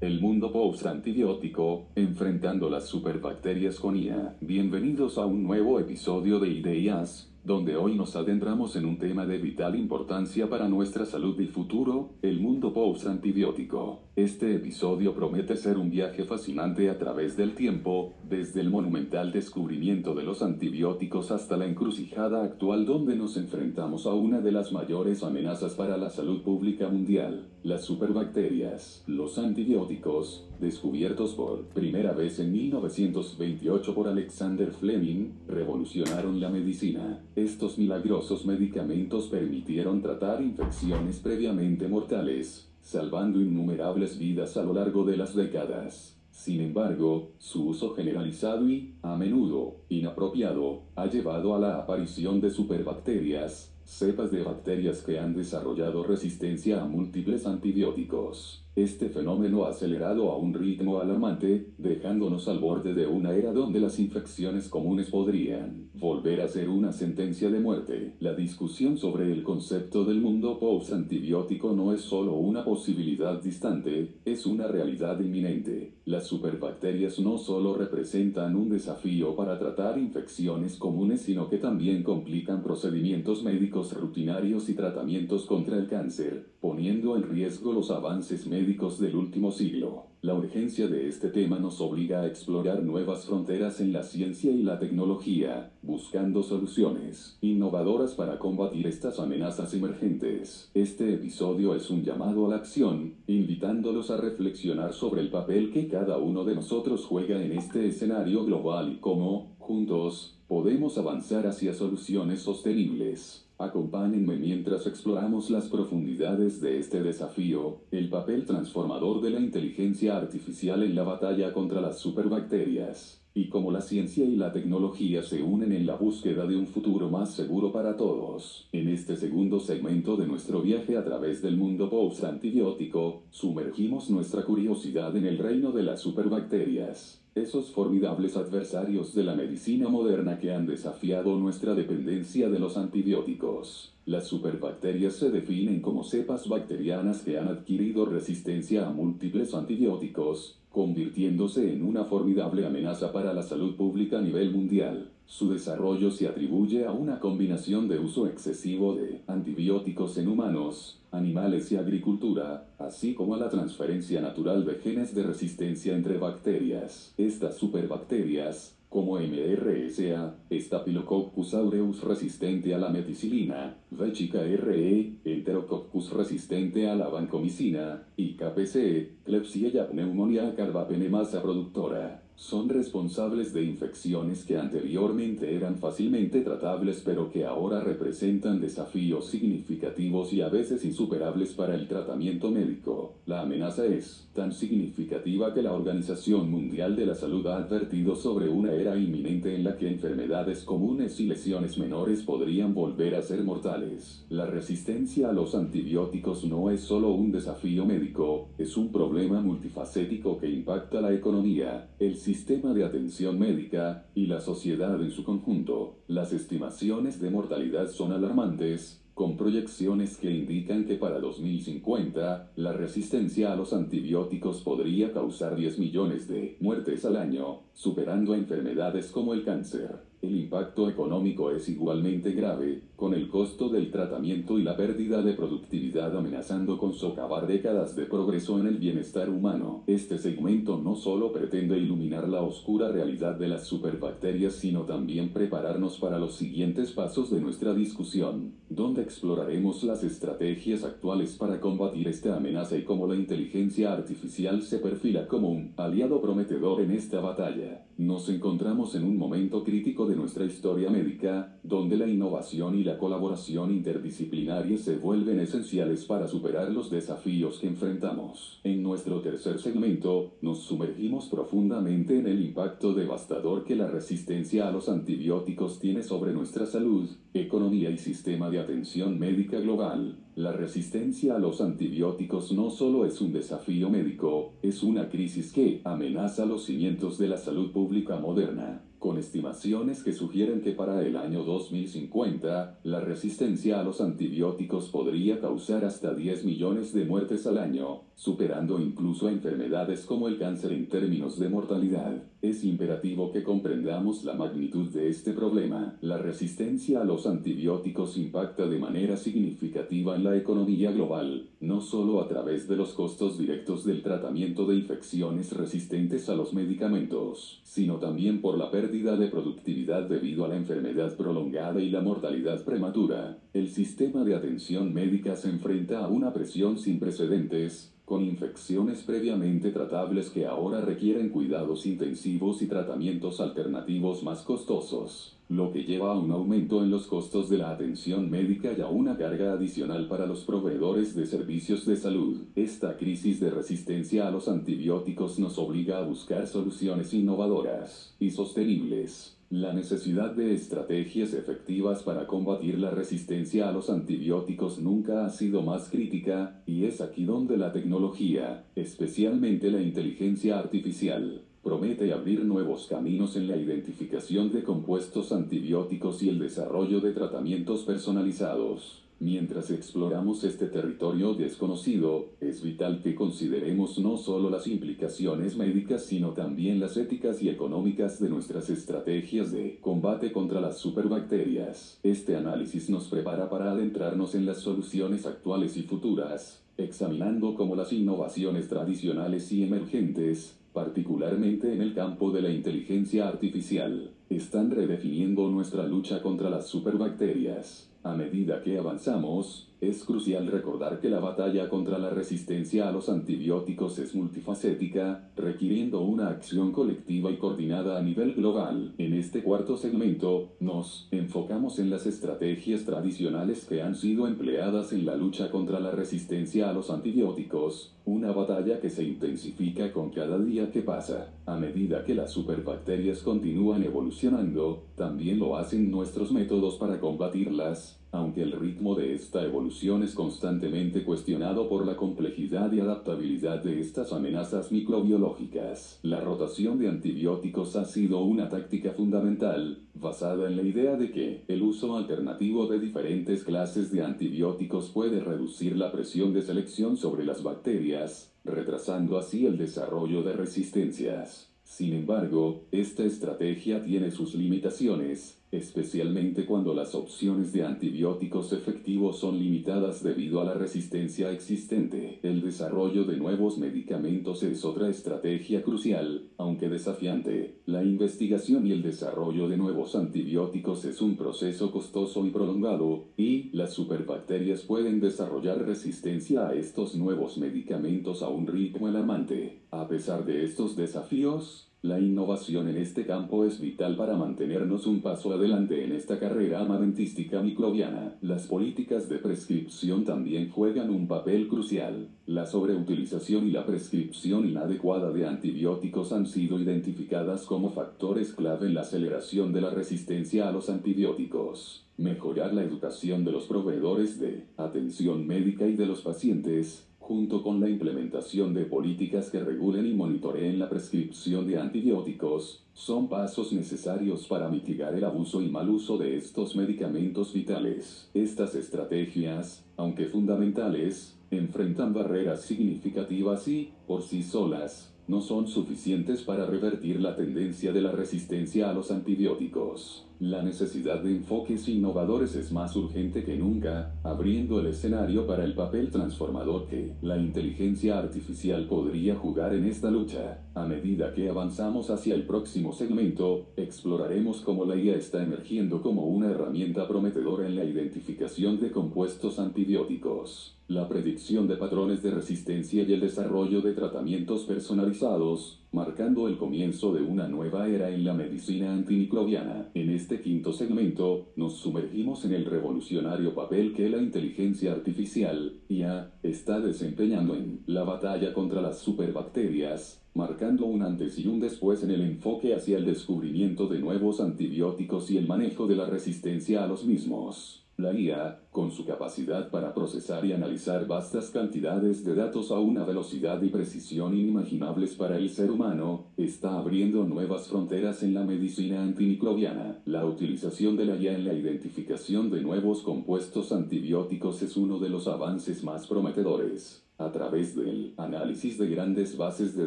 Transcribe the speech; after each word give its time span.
El 0.00 0.18
mundo 0.18 0.50
post-antibiótico, 0.50 1.88
enfrentando 1.94 2.70
las 2.70 2.86
superbacterias 2.86 3.78
con 3.78 3.96
IA. 3.96 4.34
Bienvenidos 4.40 5.18
a 5.18 5.26
un 5.26 5.42
nuevo 5.42 5.78
episodio 5.78 6.38
de 6.38 6.48
Ideas, 6.48 7.29
donde 7.44 7.76
hoy 7.76 7.96
nos 7.96 8.16
adentramos 8.16 8.76
en 8.76 8.84
un 8.84 8.98
tema 8.98 9.24
de 9.26 9.38
vital 9.38 9.74
importancia 9.74 10.48
para 10.48 10.68
nuestra 10.68 11.06
salud 11.06 11.40
y 11.40 11.46
futuro, 11.46 12.10
el 12.22 12.40
mundo 12.40 12.72
post-antibiótico. 12.74 14.00
Este 14.14 14.54
episodio 14.54 15.14
promete 15.14 15.56
ser 15.56 15.78
un 15.78 15.88
viaje 15.88 16.24
fascinante 16.24 16.90
a 16.90 16.98
través 16.98 17.38
del 17.38 17.54
tiempo, 17.54 18.14
desde 18.28 18.60
el 18.60 18.68
monumental 18.68 19.32
descubrimiento 19.32 20.14
de 20.14 20.24
los 20.24 20.42
antibióticos 20.42 21.30
hasta 21.30 21.56
la 21.56 21.64
encrucijada 21.64 22.44
actual 22.44 22.84
donde 22.84 23.16
nos 23.16 23.38
enfrentamos 23.38 24.06
a 24.06 24.12
una 24.12 24.40
de 24.40 24.52
las 24.52 24.72
mayores 24.72 25.22
amenazas 25.22 25.74
para 25.74 25.96
la 25.96 26.10
salud 26.10 26.42
pública 26.42 26.88
mundial, 26.88 27.48
las 27.62 27.84
superbacterias. 27.84 29.02
Los 29.06 29.38
antibióticos, 29.38 30.46
descubiertos 30.60 31.34
por 31.34 31.68
primera 31.68 32.12
vez 32.12 32.38
en 32.38 32.52
1928 32.52 33.94
por 33.94 34.08
Alexander 34.08 34.72
Fleming, 34.72 35.30
revolucionaron 35.48 36.40
la 36.40 36.50
medicina. 36.50 37.24
Estos 37.36 37.78
milagrosos 37.78 38.44
medicamentos 38.44 39.28
permitieron 39.28 40.02
tratar 40.02 40.42
infecciones 40.42 41.20
previamente 41.20 41.86
mortales, 41.86 42.68
salvando 42.82 43.40
innumerables 43.40 44.18
vidas 44.18 44.56
a 44.56 44.64
lo 44.64 44.72
largo 44.72 45.04
de 45.04 45.16
las 45.16 45.36
décadas. 45.36 46.16
Sin 46.32 46.60
embargo, 46.60 47.30
su 47.38 47.68
uso 47.68 47.94
generalizado 47.94 48.68
y, 48.68 48.94
a 49.02 49.16
menudo, 49.16 49.76
inapropiado, 49.88 50.82
ha 50.96 51.06
llevado 51.06 51.54
a 51.54 51.60
la 51.60 51.76
aparición 51.76 52.40
de 52.40 52.50
superbacterias, 52.50 53.76
cepas 53.84 54.32
de 54.32 54.42
bacterias 54.42 55.02
que 55.02 55.20
han 55.20 55.34
desarrollado 55.34 56.02
resistencia 56.02 56.82
a 56.82 56.86
múltiples 56.86 57.46
antibióticos. 57.46 58.64
Este 58.80 59.10
fenómeno 59.10 59.66
ha 59.66 59.70
acelerado 59.72 60.30
a 60.30 60.38
un 60.38 60.54
ritmo 60.54 61.00
alarmante, 61.00 61.66
dejándonos 61.76 62.48
al 62.48 62.60
borde 62.60 62.94
de 62.94 63.06
una 63.06 63.34
era 63.34 63.52
donde 63.52 63.78
las 63.78 63.98
infecciones 63.98 64.70
comunes 64.70 65.10
podrían 65.10 65.90
volver 65.92 66.40
a 66.40 66.48
ser 66.48 66.70
una 66.70 66.90
sentencia 66.90 67.50
de 67.50 67.60
muerte. 67.60 68.14
La 68.20 68.32
discusión 68.34 68.96
sobre 68.96 69.30
el 69.30 69.42
concepto 69.42 70.06
del 70.06 70.22
mundo 70.22 70.58
post-antibiótico 70.58 71.74
no 71.74 71.92
es 71.92 72.00
solo 72.00 72.36
una 72.36 72.64
posibilidad 72.64 73.42
distante, 73.42 74.14
es 74.24 74.46
una 74.46 74.66
realidad 74.66 75.20
inminente. 75.20 75.96
Las 76.06 76.26
superbacterias 76.26 77.20
no 77.20 77.36
solo 77.36 77.74
representan 77.74 78.56
un 78.56 78.70
desafío 78.70 79.36
para 79.36 79.58
tratar 79.58 79.98
infecciones 79.98 80.78
comunes, 80.78 81.20
sino 81.20 81.50
que 81.50 81.58
también 81.58 82.02
complican 82.02 82.62
procedimientos 82.62 83.44
médicos 83.44 83.92
rutinarios 83.92 84.70
y 84.70 84.74
tratamientos 84.74 85.44
contra 85.44 85.76
el 85.76 85.86
cáncer, 85.86 86.46
poniendo 86.62 87.14
en 87.16 87.24
riesgo 87.24 87.74
los 87.74 87.90
avances 87.90 88.46
médicos 88.46 88.69
del 88.70 89.16
último 89.16 89.50
siglo. 89.50 90.04
La 90.22 90.34
urgencia 90.34 90.86
de 90.86 91.08
este 91.08 91.28
tema 91.28 91.58
nos 91.58 91.80
obliga 91.80 92.20
a 92.20 92.28
explorar 92.28 92.84
nuevas 92.84 93.24
fronteras 93.24 93.80
en 93.80 93.92
la 93.92 94.04
ciencia 94.04 94.52
y 94.52 94.62
la 94.62 94.78
tecnología, 94.78 95.72
buscando 95.82 96.44
soluciones 96.44 97.36
innovadoras 97.40 98.14
para 98.14 98.38
combatir 98.38 98.86
estas 98.86 99.18
amenazas 99.18 99.74
emergentes. 99.74 100.70
Este 100.72 101.12
episodio 101.14 101.74
es 101.74 101.90
un 101.90 102.04
llamado 102.04 102.46
a 102.46 102.50
la 102.50 102.56
acción, 102.56 103.14
invitándolos 103.26 104.12
a 104.12 104.18
reflexionar 104.18 104.92
sobre 104.92 105.22
el 105.22 105.30
papel 105.30 105.72
que 105.72 105.88
cada 105.88 106.18
uno 106.18 106.44
de 106.44 106.54
nosotros 106.54 107.04
juega 107.04 107.42
en 107.42 107.52
este 107.52 107.88
escenario 107.88 108.44
global 108.44 108.92
y 108.92 108.96
cómo, 108.98 109.56
juntos, 109.58 110.38
podemos 110.46 110.96
avanzar 110.96 111.48
hacia 111.48 111.74
soluciones 111.74 112.42
sostenibles. 112.42 113.49
Acompáñenme 113.60 114.36
mientras 114.36 114.86
exploramos 114.86 115.50
las 115.50 115.68
profundidades 115.68 116.62
de 116.62 116.78
este 116.78 117.02
desafío, 117.02 117.82
el 117.90 118.08
papel 118.08 118.46
transformador 118.46 119.20
de 119.20 119.28
la 119.28 119.38
inteligencia 119.38 120.16
artificial 120.16 120.82
en 120.82 120.94
la 120.94 121.02
batalla 121.02 121.52
contra 121.52 121.82
las 121.82 121.98
superbacterias, 121.98 123.22
y 123.34 123.50
cómo 123.50 123.70
la 123.70 123.82
ciencia 123.82 124.24
y 124.24 124.36
la 124.36 124.50
tecnología 124.50 125.22
se 125.22 125.42
unen 125.42 125.72
en 125.72 125.84
la 125.84 125.96
búsqueda 125.96 126.46
de 126.46 126.56
un 126.56 126.68
futuro 126.68 127.10
más 127.10 127.34
seguro 127.34 127.70
para 127.70 127.98
todos. 127.98 128.66
En 128.72 128.88
este 128.88 129.14
segundo 129.14 129.60
segmento 129.60 130.16
de 130.16 130.26
nuestro 130.26 130.62
viaje 130.62 130.96
a 130.96 131.04
través 131.04 131.42
del 131.42 131.58
mundo 131.58 131.90
post-antibiótico, 131.90 133.24
sumergimos 133.28 134.08
nuestra 134.08 134.42
curiosidad 134.42 135.14
en 135.18 135.26
el 135.26 135.36
reino 135.36 135.70
de 135.72 135.82
las 135.82 136.00
superbacterias 136.00 137.19
esos 137.34 137.70
formidables 137.70 138.36
adversarios 138.36 139.14
de 139.14 139.22
la 139.22 139.34
medicina 139.34 139.88
moderna 139.88 140.38
que 140.38 140.52
han 140.52 140.66
desafiado 140.66 141.36
nuestra 141.38 141.74
dependencia 141.74 142.50
de 142.50 142.58
los 142.58 142.76
antibióticos. 142.76 143.92
Las 144.04 144.26
superbacterias 144.26 145.14
se 145.14 145.30
definen 145.30 145.80
como 145.80 146.02
cepas 146.02 146.48
bacterianas 146.48 147.22
que 147.22 147.38
han 147.38 147.48
adquirido 147.48 148.04
resistencia 148.04 148.86
a 148.86 148.90
múltiples 148.90 149.54
antibióticos, 149.54 150.58
convirtiéndose 150.70 151.72
en 151.72 151.84
una 151.84 152.04
formidable 152.04 152.66
amenaza 152.66 153.12
para 153.12 153.32
la 153.32 153.42
salud 153.42 153.76
pública 153.76 154.18
a 154.18 154.22
nivel 154.22 154.50
mundial. 154.50 155.10
Su 155.30 155.48
desarrollo 155.48 156.10
se 156.10 156.26
atribuye 156.26 156.84
a 156.86 156.90
una 156.90 157.20
combinación 157.20 157.86
de 157.86 158.00
uso 158.00 158.26
excesivo 158.26 158.96
de 158.96 159.20
antibióticos 159.28 160.18
en 160.18 160.26
humanos, 160.26 160.98
animales 161.12 161.70
y 161.70 161.76
agricultura, 161.76 162.66
así 162.80 163.14
como 163.14 163.36
a 163.36 163.38
la 163.38 163.48
transferencia 163.48 164.20
natural 164.20 164.64
de 164.64 164.74
genes 164.80 165.14
de 165.14 165.22
resistencia 165.22 165.94
entre 165.94 166.18
bacterias. 166.18 167.14
Estas 167.16 167.56
superbacterias, 167.56 168.76
como 168.88 169.20
MRSA, 169.20 170.34
Staphylococcus 170.50 171.54
aureus 171.54 172.02
resistente 172.02 172.74
a 172.74 172.78
la 172.78 172.88
meticilina, 172.88 173.76
Vesica 173.92 174.40
RE, 174.42 175.12
Enterococcus 175.24 176.12
resistente 176.12 176.88
a 176.90 176.96
la 176.96 177.08
vancomicina, 177.08 178.02
y 178.16 178.34
KPC, 178.34 179.22
Klebsiella 179.24 179.88
pneumoniae 179.88 180.56
carbapenemasa 180.56 181.40
productora 181.40 182.24
son 182.40 182.70
responsables 182.70 183.52
de 183.52 183.62
infecciones 183.64 184.46
que 184.46 184.56
anteriormente 184.56 185.54
eran 185.54 185.76
fácilmente 185.76 186.40
tratables 186.40 187.02
pero 187.04 187.30
que 187.30 187.44
ahora 187.44 187.80
representan 187.84 188.62
desafíos 188.62 189.26
significativos 189.26 190.32
y 190.32 190.40
a 190.40 190.48
veces 190.48 190.86
insuperables 190.86 191.52
para 191.52 191.74
el 191.74 191.86
tratamiento 191.86 192.50
médico. 192.50 193.16
La 193.26 193.42
amenaza 193.42 193.84
es 193.84 194.30
tan 194.32 194.52
significativa 194.52 195.52
que 195.52 195.60
la 195.60 195.74
Organización 195.74 196.50
Mundial 196.50 196.96
de 196.96 197.04
la 197.04 197.14
Salud 197.14 197.46
ha 197.46 197.58
advertido 197.58 198.16
sobre 198.16 198.48
una 198.48 198.72
era 198.72 198.96
inminente 198.96 199.54
en 199.54 199.62
la 199.62 199.76
que 199.76 199.90
enfermedades 199.90 200.64
comunes 200.64 201.20
y 201.20 201.26
lesiones 201.26 201.76
menores 201.76 202.22
podrían 202.22 202.72
volver 202.72 203.16
a 203.16 203.22
ser 203.22 203.44
mortales. 203.44 204.24
La 204.30 204.46
resistencia 204.46 205.28
a 205.28 205.32
los 205.34 205.54
antibióticos 205.54 206.44
no 206.46 206.70
es 206.70 206.80
solo 206.80 207.10
un 207.10 207.32
desafío 207.32 207.84
médico, 207.84 208.48
es 208.56 208.78
un 208.78 208.90
problema 208.90 209.42
multifacético 209.42 210.38
que 210.38 210.48
impacta 210.48 211.02
la 211.02 211.12
economía, 211.12 211.90
el 211.98 212.16
sistema 212.34 212.72
de 212.72 212.84
atención 212.84 213.40
médica 213.40 214.06
y 214.14 214.26
la 214.26 214.40
sociedad 214.40 215.02
en 215.02 215.10
su 215.10 215.24
conjunto. 215.24 215.96
Las 216.06 216.32
estimaciones 216.32 217.20
de 217.20 217.28
mortalidad 217.28 217.88
son 217.88 218.12
alarmantes, 218.12 219.02
con 219.14 219.36
proyecciones 219.36 220.16
que 220.16 220.30
indican 220.30 220.84
que 220.84 220.94
para 220.94 221.18
2050 221.18 222.52
la 222.54 222.72
resistencia 222.72 223.52
a 223.52 223.56
los 223.56 223.72
antibióticos 223.72 224.62
podría 224.62 225.12
causar 225.12 225.56
10 225.56 225.80
millones 225.80 226.28
de 226.28 226.56
muertes 226.60 227.04
al 227.04 227.16
año, 227.16 227.62
superando 227.74 228.36
enfermedades 228.36 229.10
como 229.10 229.34
el 229.34 229.44
cáncer. 229.44 229.96
El 230.22 230.36
impacto 230.36 230.88
económico 230.88 231.50
es 231.50 231.68
igualmente 231.68 232.30
grave, 232.30 232.82
con 233.00 233.14
el 233.14 233.28
costo 233.28 233.70
del 233.70 233.90
tratamiento 233.90 234.58
y 234.58 234.62
la 234.62 234.76
pérdida 234.76 235.22
de 235.22 235.32
productividad 235.32 236.14
amenazando 236.14 236.76
con 236.76 236.92
socavar 236.92 237.46
décadas 237.46 237.96
de 237.96 238.04
progreso 238.04 238.60
en 238.60 238.66
el 238.66 238.76
bienestar 238.76 239.30
humano. 239.30 239.84
Este 239.86 240.18
segmento 240.18 240.76
no 240.76 240.94
solo 240.96 241.32
pretende 241.32 241.78
iluminar 241.78 242.28
la 242.28 242.42
oscura 242.42 242.92
realidad 242.92 243.36
de 243.36 243.48
las 243.48 243.66
superbacterias, 243.66 244.52
sino 244.52 244.82
también 244.82 245.32
prepararnos 245.32 245.98
para 245.98 246.18
los 246.18 246.34
siguientes 246.34 246.92
pasos 246.92 247.30
de 247.30 247.40
nuestra 247.40 247.72
discusión, 247.72 248.52
donde 248.68 249.00
exploraremos 249.00 249.82
las 249.82 250.04
estrategias 250.04 250.84
actuales 250.84 251.36
para 251.36 251.58
combatir 251.58 252.06
esta 252.06 252.36
amenaza 252.36 252.76
y 252.76 252.84
cómo 252.84 253.06
la 253.06 253.16
inteligencia 253.16 253.94
artificial 253.94 254.60
se 254.60 254.78
perfila 254.78 255.26
como 255.26 255.48
un 255.48 255.72
aliado 255.78 256.20
prometedor 256.20 256.82
en 256.82 256.90
esta 256.90 257.20
batalla. 257.20 257.86
Nos 257.96 258.28
encontramos 258.28 258.94
en 258.94 259.04
un 259.04 259.16
momento 259.16 259.64
crítico 259.64 260.06
de 260.06 260.16
nuestra 260.16 260.44
historia 260.44 260.90
médica, 260.90 261.58
donde 261.62 261.96
la 261.96 262.06
innovación 262.06 262.78
y 262.78 262.84
la 262.84 262.89
colaboración 262.98 263.70
interdisciplinaria 263.70 264.78
se 264.78 264.96
vuelven 264.96 265.40
esenciales 265.40 266.04
para 266.04 266.28
superar 266.28 266.70
los 266.70 266.90
desafíos 266.90 267.58
que 267.58 267.66
enfrentamos. 267.66 268.60
En 268.64 268.82
nuestro 268.82 269.20
tercer 269.20 269.58
segmento, 269.58 270.34
nos 270.42 270.64
sumergimos 270.64 271.26
profundamente 271.28 272.18
en 272.18 272.26
el 272.26 272.44
impacto 272.44 272.94
devastador 272.94 273.64
que 273.64 273.76
la 273.76 273.88
resistencia 273.88 274.68
a 274.68 274.70
los 274.70 274.88
antibióticos 274.88 275.78
tiene 275.78 276.02
sobre 276.02 276.32
nuestra 276.32 276.66
salud, 276.66 277.08
economía 277.34 277.90
y 277.90 277.98
sistema 277.98 278.50
de 278.50 278.60
atención 278.60 279.18
médica 279.18 279.60
global. 279.60 280.18
La 280.36 280.52
resistencia 280.52 281.36
a 281.36 281.38
los 281.38 281.60
antibióticos 281.60 282.52
no 282.52 282.70
solo 282.70 283.06
es 283.06 283.20
un 283.20 283.32
desafío 283.32 283.90
médico, 283.90 284.54
es 284.62 284.82
una 284.82 285.08
crisis 285.08 285.52
que 285.52 285.80
amenaza 285.84 286.46
los 286.46 286.64
cimientos 286.64 287.18
de 287.18 287.28
la 287.28 287.36
salud 287.36 287.72
pública 287.72 288.16
moderna 288.16 288.82
con 289.00 289.16
estimaciones 289.16 290.04
que 290.04 290.12
sugieren 290.12 290.60
que 290.60 290.72
para 290.72 291.02
el 291.02 291.16
año 291.16 291.42
2050, 291.42 292.80
la 292.84 293.00
resistencia 293.00 293.80
a 293.80 293.82
los 293.82 294.02
antibióticos 294.02 294.90
podría 294.90 295.40
causar 295.40 295.86
hasta 295.86 296.14
10 296.14 296.44
millones 296.44 296.92
de 296.92 297.06
muertes 297.06 297.46
al 297.46 297.56
año, 297.56 298.02
superando 298.14 298.78
incluso 298.78 299.30
enfermedades 299.30 300.04
como 300.04 300.28
el 300.28 300.38
cáncer 300.38 300.72
en 300.72 300.88
términos 300.88 301.38
de 301.38 301.48
mortalidad. 301.48 302.29
Es 302.42 302.64
imperativo 302.64 303.32
que 303.32 303.42
comprendamos 303.42 304.24
la 304.24 304.32
magnitud 304.32 304.88
de 304.88 305.10
este 305.10 305.34
problema. 305.34 305.98
La 306.00 306.16
resistencia 306.16 307.02
a 307.02 307.04
los 307.04 307.26
antibióticos 307.26 308.16
impacta 308.16 308.66
de 308.66 308.78
manera 308.78 309.18
significativa 309.18 310.16
en 310.16 310.24
la 310.24 310.34
economía 310.34 310.90
global, 310.90 311.50
no 311.60 311.82
solo 311.82 312.22
a 312.22 312.28
través 312.28 312.66
de 312.66 312.76
los 312.76 312.94
costos 312.94 313.38
directos 313.38 313.84
del 313.84 314.00
tratamiento 314.00 314.64
de 314.64 314.76
infecciones 314.76 315.52
resistentes 315.52 316.30
a 316.30 316.34
los 316.34 316.54
medicamentos, 316.54 317.60
sino 317.62 317.96
también 317.96 318.40
por 318.40 318.56
la 318.56 318.70
pérdida 318.70 319.18
de 319.18 319.26
productividad 319.26 320.08
debido 320.08 320.46
a 320.46 320.48
la 320.48 320.56
enfermedad 320.56 321.14
prolongada 321.18 321.82
y 321.82 321.90
la 321.90 322.00
mortalidad 322.00 322.64
prematura, 322.64 323.38
el 323.52 323.68
sistema 323.68 324.24
de 324.24 324.34
atención 324.34 324.94
médica 324.94 325.36
se 325.36 325.50
enfrenta 325.50 326.02
a 326.02 326.08
una 326.08 326.32
presión 326.32 326.78
sin 326.78 327.00
precedentes, 327.00 327.92
con 328.10 328.24
infecciones 328.24 329.04
previamente 329.04 329.70
tratables 329.70 330.30
que 330.30 330.44
ahora 330.44 330.80
requieren 330.80 331.28
cuidados 331.28 331.86
intensivos 331.86 332.60
y 332.60 332.66
tratamientos 332.66 333.40
alternativos 333.40 334.24
más 334.24 334.42
costosos, 334.42 335.36
lo 335.48 335.70
que 335.70 335.84
lleva 335.84 336.10
a 336.10 336.18
un 336.18 336.32
aumento 336.32 336.82
en 336.82 336.90
los 336.90 337.06
costos 337.06 337.48
de 337.48 337.58
la 337.58 337.70
atención 337.70 338.28
médica 338.28 338.72
y 338.76 338.80
a 338.80 338.88
una 338.88 339.16
carga 339.16 339.52
adicional 339.52 340.08
para 340.08 340.26
los 340.26 340.40
proveedores 340.40 341.14
de 341.14 341.24
servicios 341.24 341.86
de 341.86 341.94
salud. 341.94 342.38
Esta 342.56 342.96
crisis 342.96 343.38
de 343.38 343.50
resistencia 343.50 344.26
a 344.26 344.32
los 344.32 344.48
antibióticos 344.48 345.38
nos 345.38 345.56
obliga 345.56 345.98
a 345.98 346.02
buscar 346.02 346.48
soluciones 346.48 347.14
innovadoras 347.14 348.16
y 348.18 348.32
sostenibles 348.32 349.39
la 349.50 349.72
necesidad 349.72 350.30
de 350.30 350.54
estrategias 350.54 351.34
efectivas 351.34 352.04
para 352.04 352.28
combatir 352.28 352.78
la 352.78 352.92
resistencia 352.92 353.68
a 353.68 353.72
los 353.72 353.90
antibióticos 353.90 354.78
nunca 354.78 355.26
ha 355.26 355.30
sido 355.30 355.62
más 355.62 355.90
crítica, 355.90 356.62
y 356.66 356.84
es 356.84 357.00
aquí 357.00 357.24
donde 357.24 357.56
la 357.56 357.72
tecnología, 357.72 358.64
especialmente 358.76 359.72
la 359.72 359.82
inteligencia 359.82 360.56
artificial, 360.56 361.42
promete 361.64 362.12
abrir 362.12 362.44
nuevos 362.44 362.86
caminos 362.86 363.34
en 363.34 363.48
la 363.48 363.56
identificación 363.56 364.52
de 364.52 364.62
compuestos 364.62 365.32
antibióticos 365.32 366.22
y 366.22 366.28
el 366.28 366.38
desarrollo 366.38 367.00
de 367.00 367.10
tratamientos 367.10 367.82
personalizados. 367.82 369.02
Mientras 369.22 369.70
exploramos 369.70 370.44
este 370.44 370.64
territorio 370.64 371.34
desconocido, 371.34 372.30
es 372.40 372.62
vital 372.62 373.02
que 373.02 373.14
consideremos 373.14 373.98
no 373.98 374.16
solo 374.16 374.48
las 374.48 374.66
implicaciones 374.66 375.58
médicas, 375.58 376.06
sino 376.06 376.30
también 376.30 376.80
las 376.80 376.96
éticas 376.96 377.42
y 377.42 377.50
económicas 377.50 378.18
de 378.18 378.30
nuestras 378.30 378.70
estrategias 378.70 379.52
de 379.52 379.78
combate 379.82 380.32
contra 380.32 380.62
las 380.62 380.78
superbacterias. 380.78 382.00
Este 382.02 382.34
análisis 382.34 382.88
nos 382.88 383.08
prepara 383.08 383.50
para 383.50 383.72
adentrarnos 383.72 384.34
en 384.34 384.46
las 384.46 384.60
soluciones 384.60 385.26
actuales 385.26 385.76
y 385.76 385.82
futuras, 385.82 386.62
examinando 386.78 387.54
cómo 387.56 387.76
las 387.76 387.92
innovaciones 387.92 388.68
tradicionales 388.68 389.52
y 389.52 389.64
emergentes, 389.64 390.56
particularmente 390.72 391.74
en 391.74 391.82
el 391.82 391.92
campo 391.92 392.30
de 392.30 392.40
la 392.40 392.50
inteligencia 392.50 393.28
artificial, 393.28 394.12
están 394.30 394.70
redefiniendo 394.70 395.50
nuestra 395.50 395.86
lucha 395.86 396.22
contra 396.22 396.48
las 396.48 396.68
superbacterias. 396.68 397.89
A 398.02 398.14
medida 398.14 398.62
que 398.62 398.78
avanzamos, 398.78 399.69
es 399.80 400.04
crucial 400.04 400.46
recordar 400.46 401.00
que 401.00 401.08
la 401.08 401.20
batalla 401.20 401.68
contra 401.68 401.98
la 401.98 402.10
resistencia 402.10 402.88
a 402.88 402.92
los 402.92 403.08
antibióticos 403.08 403.98
es 403.98 404.14
multifacética, 404.14 405.30
requiriendo 405.36 406.00
una 406.02 406.28
acción 406.28 406.72
colectiva 406.72 407.30
y 407.30 407.36
coordinada 407.36 407.98
a 407.98 408.02
nivel 408.02 408.34
global. 408.34 408.94
En 408.98 409.14
este 409.14 409.42
cuarto 409.42 409.76
segmento, 409.76 410.52
nos 410.60 411.08
enfocamos 411.10 411.78
en 411.78 411.88
las 411.88 412.06
estrategias 412.06 412.84
tradicionales 412.84 413.64
que 413.64 413.82
han 413.82 413.94
sido 413.94 414.26
empleadas 414.26 414.92
en 414.92 415.06
la 415.06 415.16
lucha 415.16 415.50
contra 415.50 415.80
la 415.80 415.92
resistencia 415.92 416.68
a 416.68 416.72
los 416.72 416.90
antibióticos, 416.90 417.94
una 418.04 418.32
batalla 418.32 418.80
que 418.80 418.90
se 418.90 419.04
intensifica 419.04 419.92
con 419.92 420.10
cada 420.10 420.38
día 420.38 420.70
que 420.70 420.82
pasa. 420.82 421.32
A 421.46 421.56
medida 421.56 422.04
que 422.04 422.14
las 422.14 422.32
superbacterias 422.32 423.22
continúan 423.22 423.82
evolucionando, 423.82 424.84
también 424.94 425.38
lo 425.38 425.56
hacen 425.56 425.90
nuestros 425.90 426.32
métodos 426.32 426.76
para 426.76 427.00
combatirlas 427.00 427.99
aunque 428.12 428.42
el 428.42 428.52
ritmo 428.52 428.94
de 428.94 429.14
esta 429.14 429.44
evolución 429.44 430.02
es 430.02 430.14
constantemente 430.14 431.04
cuestionado 431.04 431.68
por 431.68 431.86
la 431.86 431.96
complejidad 431.96 432.72
y 432.72 432.80
adaptabilidad 432.80 433.62
de 433.62 433.80
estas 433.80 434.12
amenazas 434.12 434.72
microbiológicas. 434.72 436.00
La 436.02 436.20
rotación 436.20 436.78
de 436.78 436.88
antibióticos 436.88 437.76
ha 437.76 437.84
sido 437.84 438.22
una 438.22 438.48
táctica 438.48 438.92
fundamental, 438.92 439.78
basada 439.94 440.48
en 440.48 440.56
la 440.56 440.62
idea 440.62 440.96
de 440.96 441.12
que 441.12 441.44
el 441.48 441.62
uso 441.62 441.96
alternativo 441.96 442.66
de 442.66 442.80
diferentes 442.80 443.44
clases 443.44 443.92
de 443.92 444.02
antibióticos 444.02 444.90
puede 444.90 445.20
reducir 445.20 445.76
la 445.76 445.92
presión 445.92 446.32
de 446.32 446.42
selección 446.42 446.96
sobre 446.96 447.24
las 447.24 447.42
bacterias, 447.42 448.32
retrasando 448.44 449.18
así 449.18 449.46
el 449.46 449.56
desarrollo 449.56 450.22
de 450.22 450.32
resistencias. 450.32 451.50
Sin 451.62 451.92
embargo, 451.92 452.64
esta 452.72 453.04
estrategia 453.04 453.84
tiene 453.84 454.10
sus 454.10 454.34
limitaciones, 454.34 455.39
especialmente 455.52 456.46
cuando 456.46 456.74
las 456.74 456.94
opciones 456.94 457.52
de 457.52 457.64
antibióticos 457.64 458.52
efectivos 458.52 459.18
son 459.18 459.38
limitadas 459.38 460.02
debido 460.02 460.40
a 460.40 460.44
la 460.44 460.54
resistencia 460.54 461.30
existente. 461.32 462.20
El 462.22 462.40
desarrollo 462.40 463.04
de 463.04 463.16
nuevos 463.16 463.58
medicamentos 463.58 464.42
es 464.42 464.64
otra 464.64 464.88
estrategia 464.88 465.62
crucial, 465.62 466.28
aunque 466.38 466.68
desafiante. 466.68 467.56
La 467.66 467.82
investigación 467.82 468.66
y 468.66 468.72
el 468.72 468.82
desarrollo 468.82 469.48
de 469.48 469.56
nuevos 469.56 469.96
antibióticos 469.96 470.84
es 470.84 471.00
un 471.00 471.16
proceso 471.16 471.72
costoso 471.72 472.24
y 472.26 472.30
prolongado, 472.30 473.06
y 473.16 473.50
las 473.52 473.72
superbacterias 473.72 474.62
pueden 474.62 475.00
desarrollar 475.00 475.66
resistencia 475.66 476.48
a 476.48 476.54
estos 476.54 476.94
nuevos 476.94 477.38
medicamentos 477.38 478.22
a 478.22 478.28
un 478.28 478.46
ritmo 478.46 478.86
alarmante. 478.86 479.62
A 479.70 479.88
pesar 479.88 480.24
de 480.24 480.44
estos 480.44 480.76
desafíos, 480.76 481.69
la 481.82 481.98
innovación 481.98 482.68
en 482.68 482.76
este 482.76 483.06
campo 483.06 483.46
es 483.46 483.58
vital 483.58 483.96
para 483.96 484.14
mantenernos 484.14 484.86
un 484.86 485.00
paso 485.00 485.32
adelante 485.32 485.82
en 485.82 485.92
esta 485.92 486.18
carrera 486.18 486.60
armamentística 486.60 487.40
microbiana. 487.40 488.18
Las 488.20 488.46
políticas 488.46 489.08
de 489.08 489.16
prescripción 489.16 490.04
también 490.04 490.50
juegan 490.50 490.90
un 490.90 491.08
papel 491.08 491.48
crucial. 491.48 492.08
La 492.26 492.44
sobreutilización 492.44 493.48
y 493.48 493.52
la 493.52 493.64
prescripción 493.64 494.46
inadecuada 494.46 495.10
de 495.10 495.26
antibióticos 495.26 496.12
han 496.12 496.26
sido 496.26 496.60
identificadas 496.60 497.46
como 497.46 497.70
factores 497.70 498.34
clave 498.34 498.66
en 498.66 498.74
la 498.74 498.82
aceleración 498.82 499.54
de 499.54 499.62
la 499.62 499.70
resistencia 499.70 500.50
a 500.50 500.52
los 500.52 500.68
antibióticos. 500.68 501.86
Mejorar 501.96 502.52
la 502.52 502.62
educación 502.62 503.24
de 503.24 503.32
los 503.32 503.44
proveedores 503.46 504.20
de 504.20 504.44
atención 504.58 505.26
médica 505.26 505.66
y 505.66 505.76
de 505.76 505.86
los 505.86 506.02
pacientes 506.02 506.89
junto 507.10 507.42
con 507.42 507.58
la 507.58 507.68
implementación 507.68 508.54
de 508.54 508.66
políticas 508.66 509.30
que 509.30 509.40
regulen 509.40 509.84
y 509.84 509.94
monitoreen 509.94 510.60
la 510.60 510.68
prescripción 510.68 511.44
de 511.44 511.58
antibióticos, 511.58 512.62
son 512.72 513.08
pasos 513.08 513.52
necesarios 513.52 514.28
para 514.28 514.48
mitigar 514.48 514.94
el 514.94 515.02
abuso 515.02 515.42
y 515.42 515.48
mal 515.48 515.68
uso 515.70 515.98
de 515.98 516.16
estos 516.16 516.54
medicamentos 516.54 517.32
vitales. 517.32 518.08
Estas 518.14 518.54
estrategias, 518.54 519.64
aunque 519.76 520.06
fundamentales, 520.06 521.18
enfrentan 521.32 521.92
barreras 521.92 522.42
significativas 522.42 523.48
y, 523.48 523.72
por 523.88 524.02
sí 524.02 524.22
solas, 524.22 524.94
no 525.08 525.20
son 525.20 525.48
suficientes 525.48 526.22
para 526.22 526.46
revertir 526.46 527.00
la 527.00 527.16
tendencia 527.16 527.72
de 527.72 527.82
la 527.82 527.90
resistencia 527.90 528.70
a 528.70 528.72
los 528.72 528.92
antibióticos. 528.92 530.06
La 530.20 530.42
necesidad 530.42 531.02
de 531.02 531.12
enfoques 531.12 531.66
innovadores 531.66 532.36
es 532.36 532.52
más 532.52 532.76
urgente 532.76 533.24
que 533.24 533.38
nunca, 533.38 533.94
abriendo 534.02 534.60
el 534.60 534.66
escenario 534.66 535.26
para 535.26 535.46
el 535.46 535.54
papel 535.54 535.90
transformador 535.90 536.66
que 536.66 536.92
la 537.00 537.16
inteligencia 537.16 537.98
artificial 537.98 538.66
podría 538.68 539.14
jugar 539.14 539.54
en 539.54 539.64
esta 539.64 539.90
lucha. 539.90 540.42
A 540.52 540.66
medida 540.66 541.14
que 541.14 541.30
avanzamos 541.30 541.88
hacia 541.88 542.14
el 542.14 542.26
próximo 542.26 542.74
segmento, 542.74 543.46
exploraremos 543.56 544.42
cómo 544.42 544.66
la 544.66 544.76
IA 544.76 544.96
está 544.96 545.22
emergiendo 545.22 545.80
como 545.80 546.04
una 546.04 546.30
herramienta 546.30 546.86
prometedora 546.86 547.46
en 547.46 547.56
la 547.56 547.64
identificación 547.64 548.60
de 548.60 548.72
compuestos 548.72 549.38
antibióticos, 549.38 550.58
la 550.68 550.86
predicción 550.86 551.48
de 551.48 551.56
patrones 551.56 552.02
de 552.02 552.10
resistencia 552.10 552.82
y 552.82 552.92
el 552.92 553.00
desarrollo 553.00 553.62
de 553.62 553.72
tratamientos 553.72 554.44
personalizados, 554.44 555.59
marcando 555.72 556.26
el 556.26 556.36
comienzo 556.36 556.92
de 556.92 557.02
una 557.02 557.28
nueva 557.28 557.68
era 557.68 557.90
en 557.90 558.04
la 558.04 558.14
medicina 558.14 558.72
antimicrobiana. 558.72 559.70
En 559.74 559.90
este 559.90 560.20
quinto 560.20 560.52
segmento, 560.52 561.28
nos 561.36 561.58
sumergimos 561.58 562.24
en 562.24 562.34
el 562.34 562.44
revolucionario 562.44 563.34
papel 563.34 563.72
que 563.74 563.88
la 563.88 563.98
inteligencia 563.98 564.72
artificial, 564.72 565.60
IA, 565.68 566.12
está 566.22 566.60
desempeñando 566.60 567.36
en 567.36 567.60
la 567.66 567.84
batalla 567.84 568.32
contra 568.32 568.60
las 568.60 568.80
superbacterias, 568.80 570.02
marcando 570.14 570.66
un 570.66 570.82
antes 570.82 571.18
y 571.18 571.28
un 571.28 571.38
después 571.38 571.84
en 571.84 571.92
el 571.92 572.02
enfoque 572.02 572.54
hacia 572.54 572.76
el 572.78 572.84
descubrimiento 572.84 573.68
de 573.68 573.78
nuevos 573.78 574.20
antibióticos 574.20 575.10
y 575.10 575.18
el 575.18 575.28
manejo 575.28 575.68
de 575.68 575.76
la 575.76 575.86
resistencia 575.86 576.64
a 576.64 576.66
los 576.66 576.84
mismos. 576.84 577.64
La 577.80 577.94
IA, 577.94 578.42
con 578.52 578.70
su 578.70 578.84
capacidad 578.84 579.50
para 579.50 579.72
procesar 579.72 580.26
y 580.26 580.32
analizar 580.34 580.86
vastas 580.86 581.30
cantidades 581.30 582.04
de 582.04 582.14
datos 582.14 582.50
a 582.50 582.58
una 582.58 582.84
velocidad 582.84 583.40
y 583.40 583.48
precisión 583.48 584.14
inimaginables 584.14 584.94
para 584.96 585.16
el 585.16 585.30
ser 585.30 585.50
humano, 585.50 586.08
está 586.18 586.58
abriendo 586.58 587.04
nuevas 587.04 587.48
fronteras 587.48 588.02
en 588.02 588.12
la 588.12 588.24
medicina 588.24 588.82
antimicrobiana. 588.82 589.80
La 589.86 590.04
utilización 590.04 590.76
de 590.76 590.84
la 590.84 590.96
IA 590.96 591.14
en 591.14 591.24
la 591.24 591.32
identificación 591.32 592.30
de 592.30 592.42
nuevos 592.42 592.82
compuestos 592.82 593.50
antibióticos 593.50 594.42
es 594.42 594.58
uno 594.58 594.78
de 594.78 594.90
los 594.90 595.08
avances 595.08 595.64
más 595.64 595.86
prometedores. 595.86 596.84
A 596.98 597.10
través 597.12 597.56
del 597.56 597.94
análisis 597.96 598.58
de 598.58 598.68
grandes 598.68 599.16
bases 599.16 599.56
de 599.56 599.66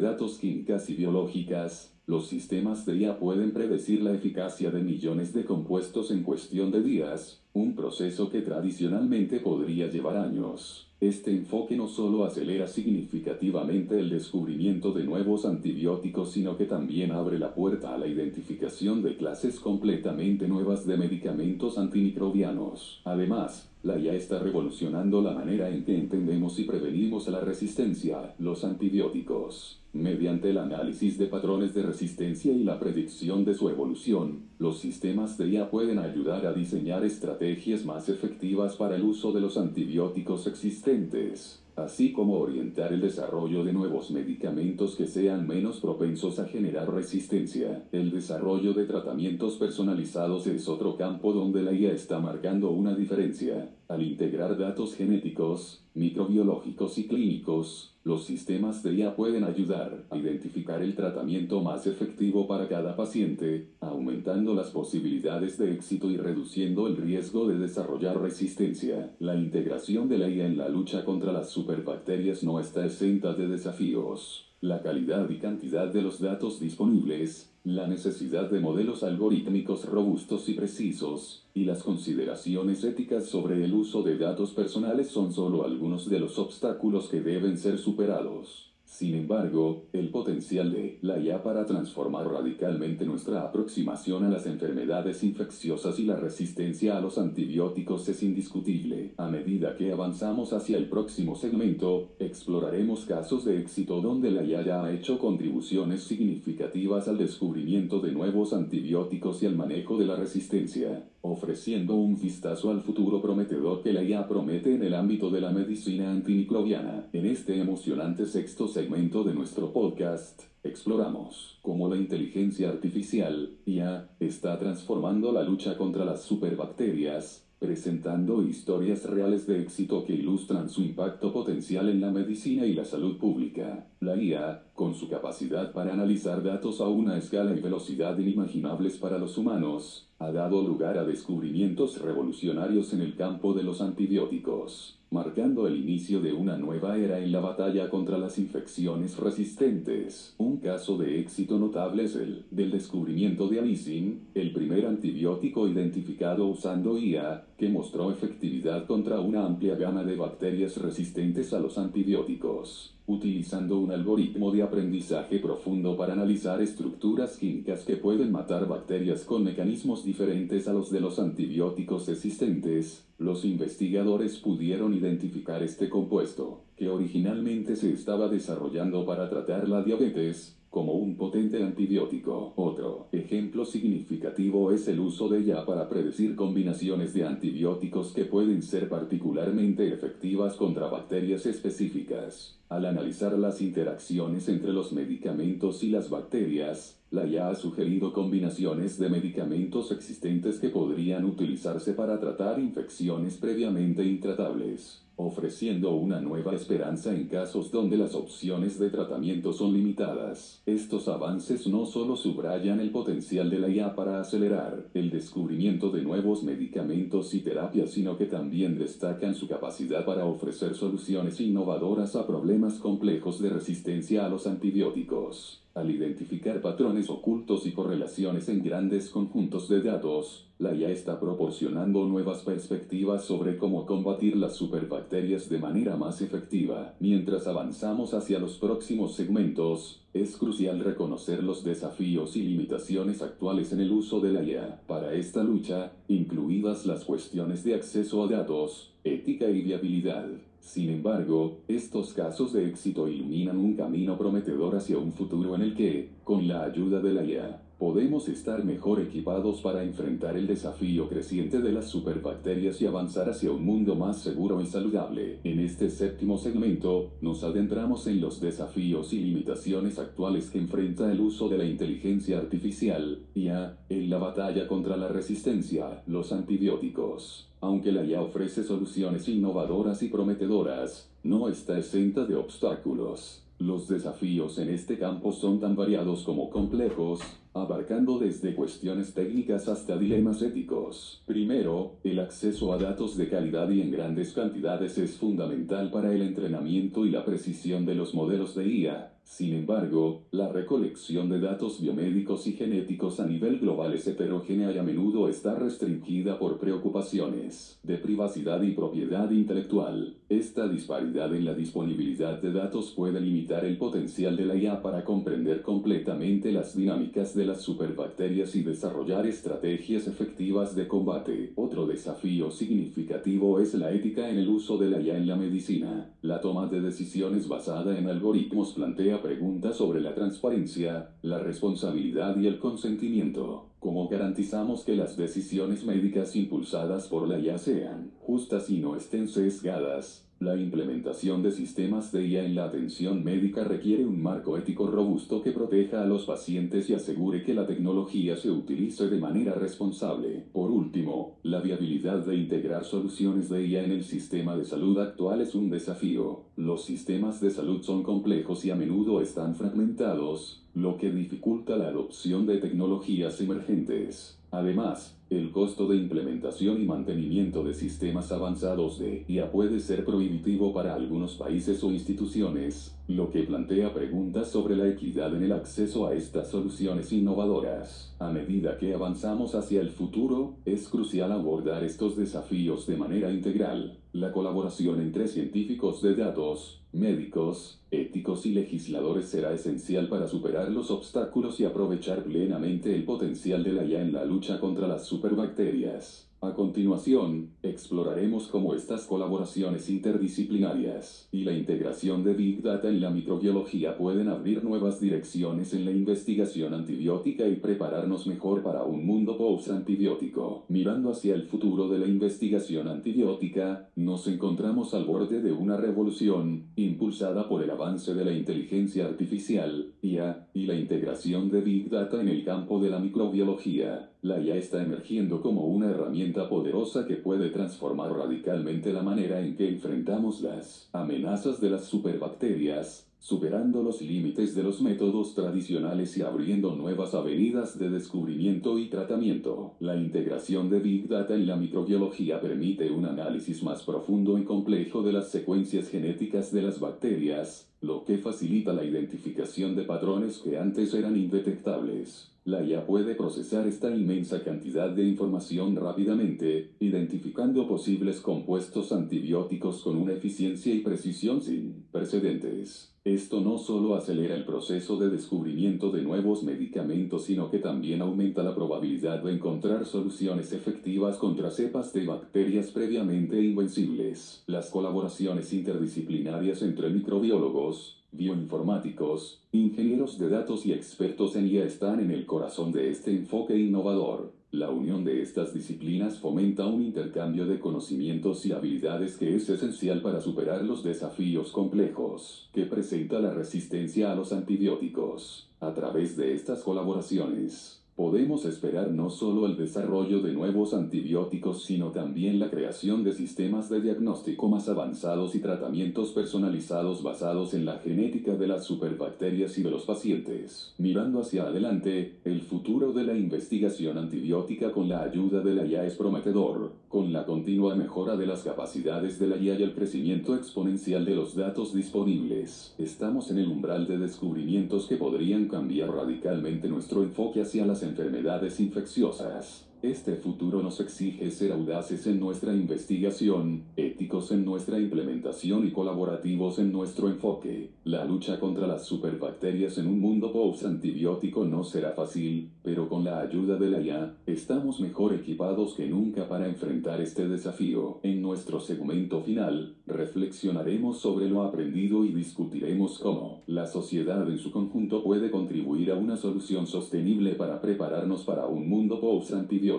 datos 0.00 0.38
químicas 0.38 0.88
y 0.88 0.94
biológicas, 0.94 1.93
los 2.06 2.26
sistemas 2.26 2.84
de 2.84 2.96
IA 2.98 3.18
pueden 3.18 3.52
predecir 3.52 4.02
la 4.02 4.12
eficacia 4.12 4.70
de 4.70 4.82
millones 4.82 5.32
de 5.32 5.44
compuestos 5.44 6.10
en 6.10 6.22
cuestión 6.22 6.70
de 6.70 6.82
días, 6.82 7.40
un 7.54 7.74
proceso 7.74 8.30
que 8.30 8.42
tradicionalmente 8.42 9.40
podría 9.40 9.88
llevar 9.88 10.18
años. 10.18 10.86
Este 11.00 11.30
enfoque 11.30 11.76
no 11.76 11.88
solo 11.88 12.24
acelera 12.24 12.66
significativamente 12.66 13.98
el 13.98 14.10
descubrimiento 14.10 14.92
de 14.92 15.04
nuevos 15.04 15.46
antibióticos, 15.46 16.32
sino 16.32 16.58
que 16.58 16.66
también 16.66 17.12
abre 17.12 17.38
la 17.38 17.54
puerta 17.54 17.94
a 17.94 17.98
la 17.98 18.06
identificación 18.06 19.02
de 19.02 19.16
clases 19.16 19.58
completamente 19.58 20.46
nuevas 20.46 20.86
de 20.86 20.98
medicamentos 20.98 21.78
antimicrobianos. 21.78 23.00
Además, 23.04 23.70
la 23.84 23.98
IA 23.98 24.14
está 24.14 24.38
revolucionando 24.38 25.20
la 25.20 25.32
manera 25.32 25.68
en 25.68 25.84
que 25.84 25.94
entendemos 25.94 26.58
y 26.58 26.64
prevenimos 26.64 27.28
la 27.28 27.40
resistencia 27.40 28.18
a 28.18 28.34
los 28.38 28.64
antibióticos. 28.64 29.82
Mediante 29.92 30.50
el 30.50 30.58
análisis 30.58 31.18
de 31.18 31.26
patrones 31.26 31.74
de 31.74 31.82
resistencia 31.82 32.50
y 32.50 32.64
la 32.64 32.80
predicción 32.80 33.44
de 33.44 33.52
su 33.52 33.68
evolución, 33.68 34.44
los 34.58 34.78
sistemas 34.80 35.36
de 35.36 35.50
IA 35.50 35.70
pueden 35.70 35.98
ayudar 35.98 36.46
a 36.46 36.54
diseñar 36.54 37.04
estrategias 37.04 37.84
más 37.84 38.08
efectivas 38.08 38.76
para 38.76 38.96
el 38.96 39.02
uso 39.02 39.32
de 39.32 39.42
los 39.42 39.58
antibióticos 39.58 40.46
existentes 40.46 41.63
así 41.76 42.12
como 42.12 42.38
orientar 42.38 42.92
el 42.92 43.00
desarrollo 43.00 43.64
de 43.64 43.72
nuevos 43.72 44.10
medicamentos 44.10 44.96
que 44.96 45.06
sean 45.06 45.46
menos 45.46 45.80
propensos 45.80 46.38
a 46.38 46.46
generar 46.46 46.92
resistencia. 46.92 47.86
El 47.92 48.10
desarrollo 48.10 48.74
de 48.74 48.84
tratamientos 48.84 49.56
personalizados 49.56 50.46
es 50.46 50.68
otro 50.68 50.96
campo 50.96 51.32
donde 51.32 51.62
la 51.62 51.72
IA 51.72 51.92
está 51.92 52.20
marcando 52.20 52.70
una 52.70 52.94
diferencia. 52.94 53.70
Al 53.88 54.02
integrar 54.02 54.56
datos 54.56 54.94
genéticos, 54.94 55.84
microbiológicos 55.94 56.98
y 56.98 57.06
clínicos, 57.08 57.93
los 58.04 58.26
sistemas 58.26 58.82
de 58.82 58.94
IA 58.94 59.16
pueden 59.16 59.44
ayudar 59.44 60.04
a 60.10 60.18
identificar 60.18 60.82
el 60.82 60.94
tratamiento 60.94 61.62
más 61.62 61.86
efectivo 61.86 62.46
para 62.46 62.68
cada 62.68 62.94
paciente, 62.96 63.70
aumentando 63.80 64.54
las 64.54 64.68
posibilidades 64.68 65.56
de 65.56 65.72
éxito 65.72 66.10
y 66.10 66.18
reduciendo 66.18 66.86
el 66.86 66.98
riesgo 66.98 67.48
de 67.48 67.58
desarrollar 67.58 68.20
resistencia. 68.20 69.16
La 69.20 69.34
integración 69.34 70.10
de 70.10 70.18
la 70.18 70.28
IA 70.28 70.46
en 70.46 70.58
la 70.58 70.68
lucha 70.68 71.02
contra 71.02 71.32
las 71.32 71.48
superbacterias 71.48 72.44
no 72.44 72.60
está 72.60 72.84
exenta 72.84 73.32
de 73.32 73.48
desafíos. 73.48 74.53
La 74.64 74.80
calidad 74.80 75.28
y 75.28 75.36
cantidad 75.36 75.92
de 75.92 76.00
los 76.00 76.20
datos 76.20 76.58
disponibles, 76.58 77.52
la 77.64 77.86
necesidad 77.86 78.50
de 78.50 78.60
modelos 78.60 79.02
algorítmicos 79.02 79.84
robustos 79.84 80.48
y 80.48 80.54
precisos, 80.54 81.44
y 81.52 81.66
las 81.66 81.82
consideraciones 81.82 82.82
éticas 82.82 83.26
sobre 83.26 83.62
el 83.62 83.74
uso 83.74 84.02
de 84.02 84.16
datos 84.16 84.52
personales 84.52 85.08
son 85.08 85.34
solo 85.34 85.66
algunos 85.66 86.08
de 86.08 86.18
los 86.18 86.38
obstáculos 86.38 87.08
que 87.08 87.20
deben 87.20 87.58
ser 87.58 87.76
superados. 87.76 88.73
Sin 88.84 89.14
embargo, 89.14 89.86
el 89.92 90.10
potencial 90.10 90.70
de 90.70 90.98
la 91.02 91.18
IA 91.18 91.42
para 91.42 91.66
transformar 91.66 92.28
radicalmente 92.28 93.04
nuestra 93.04 93.42
aproximación 93.42 94.24
a 94.24 94.28
las 94.28 94.46
enfermedades 94.46 95.24
infecciosas 95.24 95.98
y 95.98 96.04
la 96.04 96.16
resistencia 96.16 96.96
a 96.96 97.00
los 97.00 97.18
antibióticos 97.18 98.08
es 98.08 98.22
indiscutible. 98.22 99.14
A 99.16 99.28
medida 99.28 99.76
que 99.76 99.90
avanzamos 99.90 100.52
hacia 100.52 100.76
el 100.76 100.88
próximo 100.88 101.34
segmento, 101.34 102.10
exploraremos 102.18 103.04
casos 103.04 103.44
de 103.44 103.58
éxito 103.58 104.00
donde 104.00 104.30
la 104.30 104.44
IA 104.44 104.62
ya 104.62 104.84
ha 104.84 104.92
hecho 104.92 105.18
contribuciones 105.18 106.04
significativas 106.04 107.08
al 107.08 107.18
descubrimiento 107.18 108.00
de 108.00 108.12
nuevos 108.12 108.52
antibióticos 108.52 109.42
y 109.42 109.46
al 109.46 109.56
manejo 109.56 109.98
de 109.98 110.06
la 110.06 110.16
resistencia 110.16 111.04
ofreciendo 111.24 111.94
un 111.94 112.20
vistazo 112.20 112.70
al 112.70 112.82
futuro 112.82 113.22
prometedor 113.22 113.82
que 113.82 113.94
la 113.94 114.02
IA 114.02 114.28
promete 114.28 114.74
en 114.74 114.82
el 114.82 114.94
ámbito 114.94 115.30
de 115.30 115.40
la 115.40 115.50
medicina 115.50 116.10
antimicrobiana. 116.10 117.08
En 117.14 117.24
este 117.24 117.58
emocionante 117.58 118.26
sexto 118.26 118.68
segmento 118.68 119.24
de 119.24 119.32
nuestro 119.32 119.72
podcast, 119.72 120.42
exploramos 120.62 121.58
cómo 121.62 121.88
la 121.88 121.96
inteligencia 121.96 122.68
artificial, 122.68 123.56
IA, 123.64 124.10
está 124.20 124.58
transformando 124.58 125.32
la 125.32 125.42
lucha 125.42 125.78
contra 125.78 126.04
las 126.04 126.22
superbacterias, 126.22 127.43
presentando 127.64 128.42
historias 128.42 129.04
reales 129.04 129.46
de 129.46 129.62
éxito 129.62 130.04
que 130.04 130.12
ilustran 130.12 130.68
su 130.68 130.82
impacto 130.82 131.32
potencial 131.32 131.88
en 131.88 132.02
la 132.02 132.10
medicina 132.10 132.66
y 132.66 132.74
la 132.74 132.84
salud 132.84 133.16
pública. 133.16 133.86
La 134.00 134.16
IA, 134.16 134.64
con 134.74 134.94
su 134.94 135.08
capacidad 135.08 135.72
para 135.72 135.94
analizar 135.94 136.42
datos 136.42 136.82
a 136.82 136.88
una 136.88 137.16
escala 137.16 137.56
y 137.56 137.60
velocidad 137.60 138.18
inimaginables 138.18 138.98
para 138.98 139.16
los 139.18 139.38
humanos, 139.38 140.08
ha 140.18 140.30
dado 140.30 140.62
lugar 140.62 140.98
a 140.98 141.04
descubrimientos 141.04 142.00
revolucionarios 142.00 142.92
en 142.92 143.00
el 143.00 143.16
campo 143.16 143.52
de 143.52 143.62
los 143.62 143.80
antibióticos, 143.80 144.98
marcando 145.10 145.66
el 145.66 145.76
inicio 145.76 146.20
de 146.20 146.32
una 146.32 146.56
nueva 146.56 146.96
era 146.96 147.18
en 147.18 147.30
la 147.30 147.40
batalla 147.40 147.90
contra 147.90 148.18
las 148.18 148.38
infecciones 148.38 149.16
resistentes. 149.18 150.34
Un 150.38 150.58
caso 150.58 150.96
de 150.98 151.20
éxito 151.20 151.58
notable 151.58 152.04
es 152.04 152.16
el 152.16 152.44
del 152.50 152.70
descubrimiento 152.70 153.48
de 153.48 153.60
alicin, 153.60 154.20
el 154.34 154.52
primer 154.52 154.86
antibiótico 154.86 155.68
identificado 155.68 156.46
usando 156.46 156.96
IA, 156.98 157.44
que 157.56 157.68
mostró 157.68 158.10
efectividad 158.10 158.86
contra 158.86 159.20
una 159.20 159.44
amplia 159.44 159.76
gama 159.76 160.04
de 160.04 160.16
bacterias 160.16 160.76
resistentes 160.76 161.52
a 161.52 161.60
los 161.60 161.78
antibióticos 161.78 162.94
utilizando 163.06 163.78
un 163.78 163.92
algoritmo 163.92 164.50
de 164.50 164.62
aprendizaje 164.62 165.38
profundo 165.38 165.96
para 165.96 166.14
analizar 166.14 166.62
estructuras 166.62 167.36
químicas 167.36 167.84
que 167.84 167.96
pueden 167.96 168.32
matar 168.32 168.66
bacterias 168.66 169.24
con 169.24 169.44
mecanismos 169.44 170.04
diferentes 170.04 170.68
a 170.68 170.72
los 170.72 170.90
de 170.90 171.00
los 171.00 171.18
antibióticos 171.18 172.08
existentes, 172.08 173.06
los 173.18 173.44
investigadores 173.44 174.38
pudieron 174.38 174.94
identificar 174.94 175.62
este 175.62 175.90
compuesto, 175.90 176.62
que 176.76 176.88
originalmente 176.88 177.76
se 177.76 177.92
estaba 177.92 178.28
desarrollando 178.28 179.04
para 179.04 179.28
tratar 179.28 179.68
la 179.68 179.82
diabetes, 179.82 180.58
como 180.74 180.94
un 180.94 181.16
potente 181.16 181.62
antibiótico. 181.62 182.52
Otro 182.56 183.06
ejemplo 183.12 183.64
significativo 183.64 184.72
es 184.72 184.88
el 184.88 184.98
uso 184.98 185.28
de 185.28 185.38
ella 185.38 185.64
para 185.64 185.88
predecir 185.88 186.34
combinaciones 186.34 187.14
de 187.14 187.24
antibióticos 187.24 188.12
que 188.12 188.24
pueden 188.24 188.60
ser 188.60 188.88
particularmente 188.88 189.86
efectivas 189.94 190.56
contra 190.56 190.88
bacterias 190.88 191.46
específicas. 191.46 192.58
Al 192.68 192.86
analizar 192.86 193.38
las 193.38 193.62
interacciones 193.62 194.48
entre 194.48 194.72
los 194.72 194.92
medicamentos 194.92 195.84
y 195.84 195.90
las 195.90 196.10
bacterias, 196.10 196.98
la 197.12 197.24
IA 197.24 197.50
ha 197.50 197.54
sugerido 197.54 198.12
combinaciones 198.12 198.98
de 198.98 199.10
medicamentos 199.10 199.92
existentes 199.92 200.58
que 200.58 200.70
podrían 200.70 201.24
utilizarse 201.24 201.92
para 201.92 202.18
tratar 202.18 202.58
infecciones 202.58 203.36
previamente 203.36 204.04
intratables 204.04 205.04
ofreciendo 205.16 205.94
una 205.94 206.20
nueva 206.20 206.54
esperanza 206.54 207.14
en 207.14 207.28
casos 207.28 207.70
donde 207.70 207.96
las 207.96 208.14
opciones 208.14 208.78
de 208.78 208.90
tratamiento 208.90 209.52
son 209.52 209.72
limitadas. 209.72 210.62
Estos 210.66 211.08
avances 211.08 211.66
no 211.66 211.86
solo 211.86 212.16
subrayan 212.16 212.80
el 212.80 212.90
potencial 212.90 213.50
de 213.50 213.58
la 213.58 213.68
IA 213.68 213.94
para 213.94 214.20
acelerar 214.20 214.88
el 214.94 215.10
descubrimiento 215.10 215.90
de 215.90 216.02
nuevos 216.02 216.42
medicamentos 216.42 217.32
y 217.34 217.40
terapias, 217.40 217.90
sino 217.90 218.18
que 218.18 218.26
también 218.26 218.78
destacan 218.78 219.34
su 219.34 219.46
capacidad 219.46 220.04
para 220.04 220.26
ofrecer 220.26 220.74
soluciones 220.74 221.40
innovadoras 221.40 222.16
a 222.16 222.26
problemas 222.26 222.74
complejos 222.78 223.40
de 223.40 223.50
resistencia 223.50 224.26
a 224.26 224.28
los 224.28 224.46
antibióticos. 224.46 225.60
Al 225.74 225.90
identificar 225.90 226.60
patrones 226.60 227.10
ocultos 227.10 227.66
y 227.66 227.72
correlaciones 227.72 228.48
en 228.48 228.62
grandes 228.62 229.10
conjuntos 229.10 229.68
de 229.68 229.82
datos, 229.82 230.46
la 230.58 230.72
IA 230.72 230.90
está 230.90 231.18
proporcionando 231.18 232.06
nuevas 232.06 232.42
perspectivas 232.42 233.24
sobre 233.24 233.56
cómo 233.56 233.86
combatir 233.86 234.36
las 234.36 234.54
superbacterias 234.54 235.48
de 235.48 235.58
manera 235.58 235.96
más 235.96 236.22
efectiva. 236.22 236.94
Mientras 237.00 237.48
avanzamos 237.48 238.14
hacia 238.14 238.38
los 238.38 238.58
próximos 238.58 239.14
segmentos, 239.14 240.00
es 240.12 240.36
crucial 240.36 240.78
reconocer 240.78 241.42
los 241.42 241.64
desafíos 241.64 242.36
y 242.36 242.42
limitaciones 242.42 243.20
actuales 243.20 243.72
en 243.72 243.80
el 243.80 243.90
uso 243.90 244.20
de 244.20 244.32
la 244.32 244.44
IA. 244.44 244.80
Para 244.86 245.14
esta 245.14 245.42
lucha, 245.42 245.90
incluidas 246.06 246.86
las 246.86 247.04
cuestiones 247.04 247.64
de 247.64 247.74
acceso 247.74 248.22
a 248.22 248.28
datos, 248.28 248.92
ética 249.02 249.50
y 249.50 249.60
viabilidad. 249.60 250.28
Sin 250.60 250.88
embargo, 250.88 251.58
estos 251.66 252.14
casos 252.14 252.52
de 252.52 252.68
éxito 252.68 253.08
iluminan 253.08 253.58
un 253.58 253.74
camino 253.74 254.16
prometedor 254.16 254.76
hacia 254.76 254.98
un 254.98 255.12
futuro 255.12 255.56
en 255.56 255.62
el 255.62 255.74
que, 255.74 256.10
con 256.22 256.46
la 256.46 256.62
ayuda 256.62 257.00
de 257.00 257.12
la 257.12 257.24
IA, 257.24 257.60
podemos 257.78 258.28
estar 258.28 258.64
mejor 258.64 259.00
equipados 259.00 259.60
para 259.60 259.82
enfrentar 259.82 260.36
el 260.36 260.46
desafío 260.46 261.08
creciente 261.08 261.60
de 261.60 261.72
las 261.72 261.88
superbacterias 261.88 262.80
y 262.80 262.86
avanzar 262.86 263.28
hacia 263.28 263.50
un 263.50 263.64
mundo 263.64 263.94
más 263.94 264.20
seguro 264.20 264.60
y 264.60 264.66
saludable. 264.66 265.40
En 265.44 265.60
este 265.60 265.90
séptimo 265.90 266.38
segmento, 266.38 267.10
nos 267.20 267.42
adentramos 267.44 268.06
en 268.06 268.20
los 268.20 268.40
desafíos 268.40 269.12
y 269.12 269.20
limitaciones 269.20 269.98
actuales 269.98 270.50
que 270.50 270.58
enfrenta 270.58 271.10
el 271.10 271.20
uso 271.20 271.48
de 271.48 271.58
la 271.58 271.64
inteligencia 271.64 272.38
artificial, 272.38 273.20
IA, 273.34 273.78
en 273.88 274.10
la 274.10 274.18
batalla 274.18 274.66
contra 274.66 274.96
la 274.96 275.08
resistencia, 275.08 276.02
los 276.06 276.32
antibióticos. 276.32 277.48
Aunque 277.60 277.92
la 277.92 278.04
IA 278.04 278.20
ofrece 278.20 278.62
soluciones 278.62 279.28
innovadoras 279.28 280.02
y 280.02 280.08
prometedoras, 280.08 281.10
no 281.22 281.48
está 281.48 281.78
exenta 281.78 282.26
de 282.26 282.36
obstáculos. 282.36 283.42
Los 283.58 283.88
desafíos 283.88 284.58
en 284.58 284.68
este 284.68 284.98
campo 284.98 285.32
son 285.32 285.60
tan 285.60 285.74
variados 285.74 286.24
como 286.24 286.50
complejos, 286.50 287.20
abarcando 287.54 288.18
desde 288.18 288.54
cuestiones 288.54 289.14
técnicas 289.14 289.68
hasta 289.68 289.96
dilemas 289.96 290.42
éticos. 290.42 291.22
Primero, 291.24 291.98
el 292.02 292.18
acceso 292.18 292.72
a 292.72 292.78
datos 292.78 293.16
de 293.16 293.28
calidad 293.28 293.70
y 293.70 293.80
en 293.80 293.92
grandes 293.92 294.32
cantidades 294.32 294.98
es 294.98 295.16
fundamental 295.16 295.90
para 295.92 296.12
el 296.12 296.22
entrenamiento 296.22 297.06
y 297.06 297.10
la 297.10 297.24
precisión 297.24 297.86
de 297.86 297.94
los 297.94 298.12
modelos 298.12 298.56
de 298.56 298.66
IA. 298.68 299.13
Sin 299.24 299.54
embargo, 299.54 300.26
la 300.30 300.48
recolección 300.48 301.28
de 301.30 301.40
datos 301.40 301.80
biomédicos 301.80 302.46
y 302.46 302.52
genéticos 302.52 303.18
a 303.20 303.26
nivel 303.26 303.58
global 303.58 303.94
es 303.94 304.06
heterogénea 304.06 304.70
y 304.70 304.78
a 304.78 304.82
menudo 304.82 305.28
está 305.28 305.54
restringida 305.54 306.38
por 306.38 306.58
preocupaciones 306.58 307.80
de 307.82 307.96
privacidad 307.96 308.62
y 308.62 308.72
propiedad 308.72 309.30
intelectual. 309.30 310.18
Esta 310.28 310.68
disparidad 310.68 311.34
en 311.34 311.46
la 311.46 311.54
disponibilidad 311.54 312.40
de 312.40 312.52
datos 312.52 312.92
puede 312.92 313.20
limitar 313.20 313.64
el 313.64 313.78
potencial 313.78 314.36
de 314.36 314.44
la 314.44 314.56
IA 314.56 314.82
para 314.82 315.04
comprender 315.04 315.62
completamente 315.62 316.52
las 316.52 316.76
dinámicas 316.76 317.34
de 317.34 317.46
las 317.46 317.62
superbacterias 317.62 318.54
y 318.54 318.62
desarrollar 318.62 319.26
estrategias 319.26 320.06
efectivas 320.06 320.76
de 320.76 320.86
combate. 320.86 321.52
Otro 321.56 321.86
desafío 321.86 322.50
significativo 322.50 323.58
es 323.58 323.74
la 323.74 323.90
ética 323.90 324.28
en 324.28 324.38
el 324.38 324.48
uso 324.48 324.76
de 324.78 324.90
la 324.90 325.00
IA 325.00 325.16
en 325.16 325.26
la 325.26 325.36
medicina. 325.36 326.13
La 326.24 326.40
toma 326.40 326.68
de 326.68 326.80
decisiones 326.80 327.48
basada 327.48 327.98
en 327.98 328.08
algoritmos 328.08 328.72
plantea 328.72 329.20
preguntas 329.20 329.76
sobre 329.76 330.00
la 330.00 330.14
transparencia, 330.14 331.10
la 331.20 331.38
responsabilidad 331.38 332.38
y 332.38 332.46
el 332.46 332.58
consentimiento. 332.58 333.66
¿Cómo 333.78 334.08
garantizamos 334.08 334.84
que 334.84 334.96
las 334.96 335.18
decisiones 335.18 335.84
médicas 335.84 336.34
impulsadas 336.34 337.08
por 337.08 337.28
la 337.28 337.38
IA 337.38 337.58
sean 337.58 338.12
justas 338.20 338.70
y 338.70 338.78
no 338.78 338.96
estén 338.96 339.28
sesgadas? 339.28 340.26
La 340.44 340.56
implementación 340.58 341.42
de 341.42 341.50
sistemas 341.50 342.12
de 342.12 342.26
IA 342.26 342.44
en 342.44 342.54
la 342.54 342.66
atención 342.66 343.24
médica 343.24 343.64
requiere 343.64 344.04
un 344.04 344.22
marco 344.22 344.58
ético 344.58 344.86
robusto 344.88 345.40
que 345.42 345.52
proteja 345.52 346.02
a 346.02 346.06
los 346.06 346.26
pacientes 346.26 346.90
y 346.90 346.92
asegure 346.92 347.42
que 347.42 347.54
la 347.54 347.66
tecnología 347.66 348.36
se 348.36 348.50
utilice 348.50 349.08
de 349.08 349.18
manera 349.18 349.54
responsable. 349.54 350.44
Por 350.52 350.70
último, 350.70 351.38
la 351.44 351.62
viabilidad 351.62 352.26
de 352.26 352.36
integrar 352.36 352.84
soluciones 352.84 353.48
de 353.48 353.66
IA 353.66 353.84
en 353.84 353.92
el 353.92 354.04
sistema 354.04 354.54
de 354.54 354.66
salud 354.66 354.98
actual 354.98 355.40
es 355.40 355.54
un 355.54 355.70
desafío. 355.70 356.42
Los 356.56 356.84
sistemas 356.84 357.40
de 357.40 357.48
salud 357.48 357.80
son 357.80 358.02
complejos 358.02 358.66
y 358.66 358.70
a 358.70 358.74
menudo 358.74 359.22
están 359.22 359.54
fragmentados, 359.54 360.63
lo 360.74 360.96
que 360.96 361.10
dificulta 361.10 361.76
la 361.76 361.88
adopción 361.88 362.46
de 362.46 362.58
tecnologías 362.58 363.40
emergentes. 363.40 364.38
Además, 364.50 365.16
el 365.30 365.50
costo 365.50 365.88
de 365.88 365.96
implementación 365.96 366.80
y 366.80 366.84
mantenimiento 366.84 367.64
de 367.64 367.74
sistemas 367.74 368.30
avanzados 368.30 369.00
de 369.00 369.24
IA 369.26 369.50
puede 369.50 369.80
ser 369.80 370.04
prohibitivo 370.04 370.72
para 370.72 370.94
algunos 370.94 371.34
países 371.34 371.82
o 371.82 371.90
instituciones, 371.90 372.96
lo 373.08 373.30
que 373.30 373.42
plantea 373.42 373.92
preguntas 373.92 374.50
sobre 374.50 374.76
la 374.76 374.88
equidad 374.88 375.34
en 375.34 375.42
el 375.44 375.52
acceso 375.52 376.06
a 376.06 376.14
estas 376.14 376.50
soluciones 376.50 377.12
innovadoras. 377.12 378.14
A 378.20 378.30
medida 378.30 378.78
que 378.78 378.94
avanzamos 378.94 379.54
hacia 379.56 379.80
el 379.80 379.90
futuro, 379.90 380.54
es 380.64 380.88
crucial 380.88 381.32
abordar 381.32 381.82
estos 381.82 382.16
desafíos 382.16 382.86
de 382.86 382.96
manera 382.96 383.32
integral. 383.32 383.98
La 384.12 384.30
colaboración 384.30 385.00
entre 385.00 385.26
científicos 385.26 386.00
de 386.00 386.14
datos, 386.14 386.83
médicos, 386.94 387.80
éticos 387.90 388.46
y 388.46 388.52
legisladores 388.52 389.28
será 389.28 389.52
esencial 389.52 390.08
para 390.08 390.28
superar 390.28 390.70
los 390.70 390.90
obstáculos 390.90 391.60
y 391.60 391.64
aprovechar 391.64 392.22
plenamente 392.22 392.94
el 392.94 393.04
potencial 393.04 393.62
de 393.64 393.72
la 393.72 393.84
IA 393.84 394.02
en 394.02 394.12
la 394.12 394.24
lucha 394.24 394.60
contra 394.60 394.86
las 394.86 395.04
superbacterias. 395.04 396.28
A 396.44 396.52
continuación, 396.52 397.52
exploraremos 397.62 398.48
cómo 398.48 398.74
estas 398.74 399.06
colaboraciones 399.06 399.88
interdisciplinarias 399.88 401.26
y 401.32 401.42
la 401.42 401.54
integración 401.54 402.22
de 402.22 402.34
Big 402.34 402.60
Data 402.60 402.90
en 402.90 403.00
la 403.00 403.08
microbiología 403.08 403.96
pueden 403.96 404.28
abrir 404.28 404.62
nuevas 404.62 405.00
direcciones 405.00 405.72
en 405.72 405.86
la 405.86 405.90
investigación 405.90 406.74
antibiótica 406.74 407.48
y 407.48 407.56
prepararnos 407.56 408.26
mejor 408.26 408.62
para 408.62 408.84
un 408.84 409.06
mundo 409.06 409.38
post-antibiótico. 409.38 410.66
Mirando 410.68 411.12
hacia 411.12 411.34
el 411.34 411.44
futuro 411.44 411.88
de 411.88 412.00
la 412.00 412.08
investigación 412.08 412.88
antibiótica, 412.88 413.88
nos 413.96 414.26
encontramos 414.26 414.92
al 414.92 415.06
borde 415.06 415.40
de 415.40 415.52
una 415.52 415.78
revolución 415.78 416.66
impulsada 416.76 417.48
por 417.48 417.62
el 417.62 417.70
avance 417.70 418.12
de 418.12 418.22
la 418.22 418.32
inteligencia 418.34 419.06
artificial, 419.06 419.94
IA, 420.02 420.48
y 420.52 420.66
la 420.66 420.74
integración 420.74 421.50
de 421.50 421.62
Big 421.62 421.88
Data 421.88 422.20
en 422.20 422.28
el 422.28 422.44
campo 422.44 422.80
de 422.80 422.90
la 422.90 422.98
microbiología. 422.98 424.10
La 424.20 424.40
IA 424.40 424.56
está 424.56 424.82
emergiendo 424.82 425.42
como 425.42 425.66
una 425.66 425.90
herramienta 425.90 426.33
poderosa 426.42 427.06
que 427.06 427.14
puede 427.14 427.48
transformar 427.50 428.12
radicalmente 428.12 428.92
la 428.92 429.02
manera 429.02 429.40
en 429.40 429.56
que 429.56 429.68
enfrentamos 429.68 430.40
las 430.42 430.88
amenazas 430.92 431.60
de 431.60 431.70
las 431.70 431.84
superbacterias, 431.84 433.06
superando 433.20 433.82
los 433.82 434.02
límites 434.02 434.54
de 434.54 434.62
los 434.62 434.82
métodos 434.82 435.34
tradicionales 435.34 436.16
y 436.18 436.22
abriendo 436.22 436.74
nuevas 436.74 437.14
avenidas 437.14 437.78
de 437.78 437.88
descubrimiento 437.88 438.78
y 438.78 438.88
tratamiento. 438.88 439.74
La 439.80 439.96
integración 439.96 440.68
de 440.68 440.80
Big 440.80 441.08
Data 441.08 441.34
en 441.34 441.46
la 441.46 441.56
microbiología 441.56 442.40
permite 442.40 442.90
un 442.90 443.06
análisis 443.06 443.62
más 443.62 443.82
profundo 443.82 444.36
y 444.38 444.44
complejo 444.44 445.02
de 445.02 445.12
las 445.12 445.30
secuencias 445.30 445.88
genéticas 445.88 446.52
de 446.52 446.62
las 446.62 446.80
bacterias, 446.80 447.70
lo 447.84 448.04
que 448.04 448.16
facilita 448.16 448.72
la 448.72 448.84
identificación 448.84 449.76
de 449.76 449.82
patrones 449.82 450.38
que 450.38 450.56
antes 450.56 450.94
eran 450.94 451.16
indetectables. 451.16 452.30
La 452.46 452.62
IA 452.62 452.86
puede 452.86 453.14
procesar 453.14 453.66
esta 453.66 453.94
inmensa 453.94 454.42
cantidad 454.42 454.90
de 454.90 455.04
información 455.04 455.76
rápidamente, 455.76 456.72
identificando 456.80 457.66
posibles 457.68 458.20
compuestos 458.20 458.92
antibióticos 458.92 459.82
con 459.82 459.96
una 459.96 460.12
eficiencia 460.12 460.74
y 460.74 460.80
precisión 460.80 461.40
sin 461.40 461.84
precedentes. 461.90 462.94
Esto 463.04 463.40
no 463.42 463.58
solo 463.58 463.96
acelera 463.96 464.34
el 464.34 464.46
proceso 464.46 464.96
de 464.98 465.10
descubrimiento 465.10 465.90
de 465.90 466.00
nuevos 466.00 466.42
medicamentos, 466.42 467.24
sino 467.24 467.50
que 467.50 467.58
también 467.58 468.00
aumenta 468.00 468.42
la 468.42 468.54
probabilidad 468.54 469.22
de 469.22 469.32
encontrar 469.32 469.84
soluciones 469.84 470.54
efectivas 470.54 471.18
contra 471.18 471.50
cepas 471.50 471.92
de 471.92 472.06
bacterias 472.06 472.70
previamente 472.70 473.38
invencibles. 473.42 474.42
Las 474.46 474.70
colaboraciones 474.70 475.52
interdisciplinarias 475.52 476.62
entre 476.62 476.88
microbiólogos, 476.88 477.73
bioinformáticos, 478.12 479.42
ingenieros 479.52 480.18
de 480.18 480.28
datos 480.28 480.64
y 480.66 480.72
expertos 480.72 481.36
en 481.36 481.48
IA 481.48 481.64
están 481.64 482.00
en 482.00 482.10
el 482.10 482.26
corazón 482.26 482.72
de 482.72 482.90
este 482.90 483.10
enfoque 483.10 483.58
innovador. 483.58 484.32
La 484.50 484.70
unión 484.70 485.02
de 485.02 485.20
estas 485.20 485.52
disciplinas 485.52 486.20
fomenta 486.20 486.64
un 486.66 486.80
intercambio 486.80 487.44
de 487.44 487.58
conocimientos 487.58 488.46
y 488.46 488.52
habilidades 488.52 489.16
que 489.16 489.34
es 489.34 489.48
esencial 489.48 490.00
para 490.00 490.20
superar 490.20 490.62
los 490.62 490.84
desafíos 490.84 491.50
complejos 491.50 492.48
que 492.52 492.64
presenta 492.64 493.18
la 493.18 493.34
resistencia 493.34 494.12
a 494.12 494.14
los 494.14 494.32
antibióticos. 494.32 495.48
A 495.58 495.74
través 495.74 496.16
de 496.16 496.34
estas 496.34 496.62
colaboraciones, 496.62 497.83
Podemos 497.96 498.44
esperar 498.44 498.90
no 498.90 499.08
solo 499.08 499.46
el 499.46 499.56
desarrollo 499.56 500.20
de 500.20 500.32
nuevos 500.32 500.74
antibióticos, 500.74 501.62
sino 501.62 501.92
también 501.92 502.40
la 502.40 502.50
creación 502.50 503.04
de 503.04 503.12
sistemas 503.12 503.70
de 503.70 503.80
diagnóstico 503.80 504.48
más 504.48 504.68
avanzados 504.68 505.36
y 505.36 505.38
tratamientos 505.38 506.10
personalizados 506.10 507.04
basados 507.04 507.54
en 507.54 507.64
la 507.64 507.78
genética 507.78 508.34
de 508.34 508.48
las 508.48 508.64
superbacterias 508.64 509.56
y 509.58 509.62
de 509.62 509.70
los 509.70 509.84
pacientes. 509.84 510.74
Mirando 510.76 511.20
hacia 511.20 511.44
adelante, 511.44 512.16
el 512.24 512.40
futuro 512.40 512.92
de 512.92 513.04
la 513.04 513.16
investigación 513.16 513.96
antibiótica 513.96 514.72
con 514.72 514.88
la 514.88 515.02
ayuda 515.02 515.40
de 515.40 515.54
la 515.54 515.64
IA 515.64 515.86
es 515.86 515.94
prometedor, 515.94 516.72
con 516.94 517.12
la 517.12 517.26
continua 517.26 517.74
mejora 517.74 518.16
de 518.16 518.24
las 518.24 518.44
capacidades 518.44 519.18
de 519.18 519.26
la 519.26 519.36
IA 519.36 519.58
y 519.58 519.64
el 519.64 519.74
crecimiento 519.74 520.36
exponencial 520.36 521.04
de 521.04 521.16
los 521.16 521.34
datos 521.34 521.74
disponibles. 521.74 522.72
Estamos 522.78 523.32
en 523.32 523.38
el 523.38 523.48
umbral 523.48 523.88
de 523.88 523.98
descubrimientos 523.98 524.86
que 524.86 524.94
podrían 524.94 525.48
cambiar 525.48 525.90
radicalmente 525.90 526.68
nuestro 526.68 527.02
enfoque 527.02 527.42
hacia 527.42 527.66
las 527.66 527.82
enfermedades 527.82 528.60
infecciosas. 528.60 529.66
Este 529.84 530.16
futuro 530.16 530.62
nos 530.62 530.80
exige 530.80 531.30
ser 531.30 531.52
audaces 531.52 532.06
en 532.06 532.18
nuestra 532.18 532.54
investigación, 532.54 533.64
éticos 533.76 534.32
en 534.32 534.42
nuestra 534.42 534.80
implementación 534.80 535.66
y 535.66 535.72
colaborativos 535.72 536.58
en 536.58 536.72
nuestro 536.72 537.08
enfoque. 537.08 537.68
La 537.84 538.06
lucha 538.06 538.40
contra 538.40 538.66
las 538.66 538.86
superbacterias 538.86 539.76
en 539.76 539.88
un 539.88 540.00
mundo 540.00 540.32
post-antibiótico 540.32 541.44
no 541.44 541.64
será 541.64 541.90
fácil, 541.90 542.48
pero 542.62 542.88
con 542.88 543.04
la 543.04 543.20
ayuda 543.20 543.58
de 543.58 543.68
la 543.68 543.82
IA, 543.82 544.14
estamos 544.24 544.80
mejor 544.80 545.12
equipados 545.12 545.74
que 545.74 545.86
nunca 545.86 546.30
para 546.30 546.48
enfrentar 546.48 547.02
este 547.02 547.28
desafío. 547.28 548.00
En 548.02 548.22
nuestro 548.22 548.60
segmento 548.60 549.20
final, 549.20 549.76
reflexionaremos 549.86 550.98
sobre 550.98 551.28
lo 551.28 551.42
aprendido 551.42 552.06
y 552.06 552.14
discutiremos 552.14 552.98
cómo 552.98 553.42
la 553.46 553.66
sociedad 553.66 554.26
en 554.30 554.38
su 554.38 554.50
conjunto 554.50 555.04
puede 555.04 555.30
contribuir 555.30 555.90
a 555.90 555.96
una 555.96 556.16
solución 556.16 556.66
sostenible 556.66 557.34
para 557.34 557.60
prepararnos 557.60 558.24
para 558.24 558.46
un 558.46 558.66
mundo 558.66 558.98
post-antibiótico. 558.98 559.73